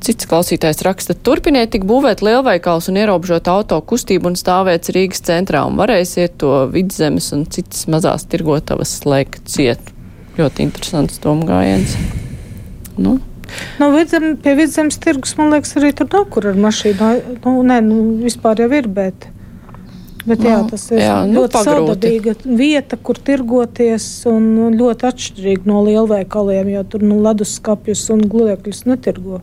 Cits 0.00 0.24
klausītājs 0.24 0.80
raksta, 0.86 1.12
turpiniet 1.12 1.74
tik 1.74 1.82
būvēt 1.88 2.22
lielveikals 2.24 2.88
un 2.88 2.96
ierobežot 3.02 3.50
auto 3.52 3.76
kustību 3.84 4.30
un 4.30 4.38
stāvēt 4.40 4.88
Rīgas 4.96 5.20
centrā 5.26 5.66
un 5.68 5.76
varēsiet 5.76 6.38
to 6.40 6.54
vidzemes 6.72 7.28
un 7.36 7.44
citas 7.52 7.84
mazās 7.92 8.24
tirgotavas 8.32 8.94
slēgt 9.02 9.44
ciet. 9.52 9.92
Ļoti 10.40 10.64
interesants 10.64 11.20
domgājiens. 11.20 11.98
Nu, 12.96 13.18
Nu, 13.80 13.90
vidzem, 13.96 14.36
pie 14.38 14.54
vidzemes 14.54 14.98
tirgus, 15.02 15.34
man 15.38 15.52
liekas, 15.54 15.74
arī 15.80 15.92
tur 15.96 16.08
nav 16.12 16.26
kur 16.32 16.50
ar 16.52 16.58
mašīnu. 16.60 17.10
Nu, 17.42 17.54
nē, 17.66 17.80
nu, 17.82 18.00
vispār 18.22 18.62
jau 18.62 18.68
ir, 18.78 18.86
bet, 18.94 19.26
bet 20.22 20.44
jā, 20.46 20.60
Nu, 20.60 20.68
tas 20.70 20.84
ir 20.92 21.02
jā, 21.02 21.16
nu, 21.26 21.40
ļoti 21.40 21.62
saudabīga 21.66 22.34
vieta, 22.46 22.98
kur 23.08 23.18
tirgoties 23.18 24.06
un 24.30 24.76
ļoti 24.76 25.08
atšķirīga 25.10 25.70
no 25.70 25.82
lielveikaliem, 25.88 26.70
jo 26.76 26.84
tur 26.92 27.06
nu, 27.06 27.18
leduskapjus 27.26 28.04
un 28.14 28.22
gludekļus 28.30 28.84
netirgo. 28.90 29.42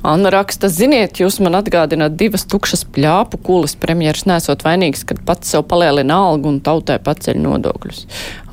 Anna 0.00 0.30
raksta, 0.32 0.70
ziniet, 0.72 1.18
jūs 1.20 1.36
man 1.44 1.58
atgādināt 1.58 2.14
divas 2.16 2.46
tukšas 2.48 2.86
pļāpu 2.94 3.36
kulas. 3.44 3.74
Premjeras 3.76 4.24
nesot 4.24 4.62
vainīgs, 4.64 5.02
kad 5.04 5.20
pats 5.28 5.52
sev 5.52 5.66
palielina 5.68 6.16
algu 6.30 6.48
un 6.48 6.60
tautai 6.64 6.96
paceļ 7.04 7.36
nodokļus. 7.42 8.06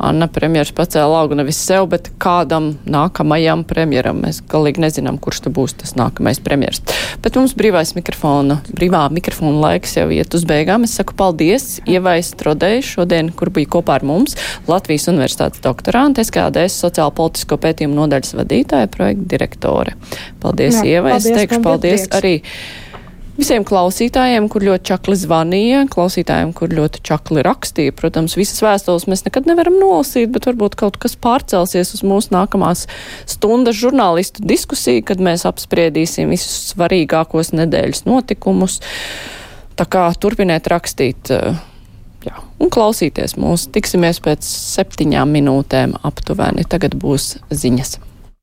Anna 0.03 0.27
premjeras 0.27 0.73
pacēla 0.75 1.21
algu 1.21 1.37
nevis 1.39 1.59
sev, 1.63 1.87
bet 1.93 2.09
kādam 2.21 2.73
nākamajam 2.83 3.63
premjeram. 3.69 4.19
Mēs 4.25 4.41
galīgi 4.51 4.83
nezinām, 4.83 5.21
kurš 5.23 5.45
te 5.45 5.53
būs 5.53 5.77
tas 5.79 5.95
nākamais 5.97 6.41
premjeras. 6.43 6.83
Bet 7.23 7.39
mums 7.39 7.55
brīvais 7.57 7.95
mikrofona, 7.95 8.59
brīvā 8.67 9.05
mikrofona 9.15 9.63
laiks 9.63 9.95
jau 9.97 10.09
iet 10.13 10.35
uz 10.35 10.43
beigām. 10.47 10.83
Es 10.83 10.97
saku 10.99 11.15
paldies 11.17 11.77
Ievai 11.87 12.19
Strodēji 12.27 12.83
šodien, 12.91 13.31
kur 13.31 13.53
bija 13.55 13.71
kopā 13.77 13.97
ar 14.01 14.05
mums 14.07 14.35
Latvijas 14.67 15.07
Universitātes 15.13 15.63
doktorante, 15.63 16.27
SKDS 16.27 16.75
sociālo 16.83 17.15
politisko 17.15 17.55
pētījumu 17.63 17.97
nodaļas 18.03 18.35
vadītāja, 18.37 18.91
projekta 18.91 19.31
direktore. 19.33 19.95
Paldies, 20.43 20.81
Jā, 20.83 20.99
Ievai! 20.99 21.15
Es 21.15 21.25
paldies, 21.25 21.36
teikšu 21.37 21.63
paldies 21.65 22.05
prieks. 22.07 22.19
arī 22.21 22.35
Visiem 23.37 23.61
klausītājiem, 23.61 24.47
kur 24.49 24.63
ļoti 24.65 24.87
čakli 24.89 25.13
zvanīja, 25.21 25.83
klausītājiem, 25.93 26.55
kur 26.57 26.71
ļoti 26.73 27.03
čakli 27.05 27.43
rakstīja, 27.45 27.93
protams, 27.93 28.33
visas 28.33 28.63
vēstules 28.65 29.05
mēs 29.05 29.21
nekad 29.27 29.45
nevaram 29.45 29.77
nolasīt, 29.77 30.31
bet 30.33 30.47
varbūt 30.49 30.73
kaut 30.79 30.97
kas 30.97 31.13
pārcelsies 31.21 31.93
uz 31.93 32.01
mūsu 32.01 32.33
nākamās 32.33 32.87
stundas 33.29 33.77
žurnālistu 33.77 34.41
diskusiju, 34.41 35.05
kad 35.05 35.21
mēs 35.21 35.45
apspriedīsim 35.45 36.33
visus 36.33 36.71
svarīgākos 36.71 37.53
nedēļas 37.53 38.07
notikumus. 38.09 38.79
Tā 39.77 39.85
kā 39.85 40.09
turpiniet 40.17 40.65
rakstīt 40.73 41.29
eh, 41.37 41.61
jā, 42.25 42.41
un 42.57 42.73
klausīties 42.73 43.37
mūs. 43.37 43.69
Tiksimies 43.69 44.17
pēc 44.25 44.49
septiņām 44.49 45.37
minūtēm 45.37 45.93
aptuveni. 46.09 46.65
Tagad 46.65 46.97
būs 46.97 47.35
ziņas. 47.53 47.99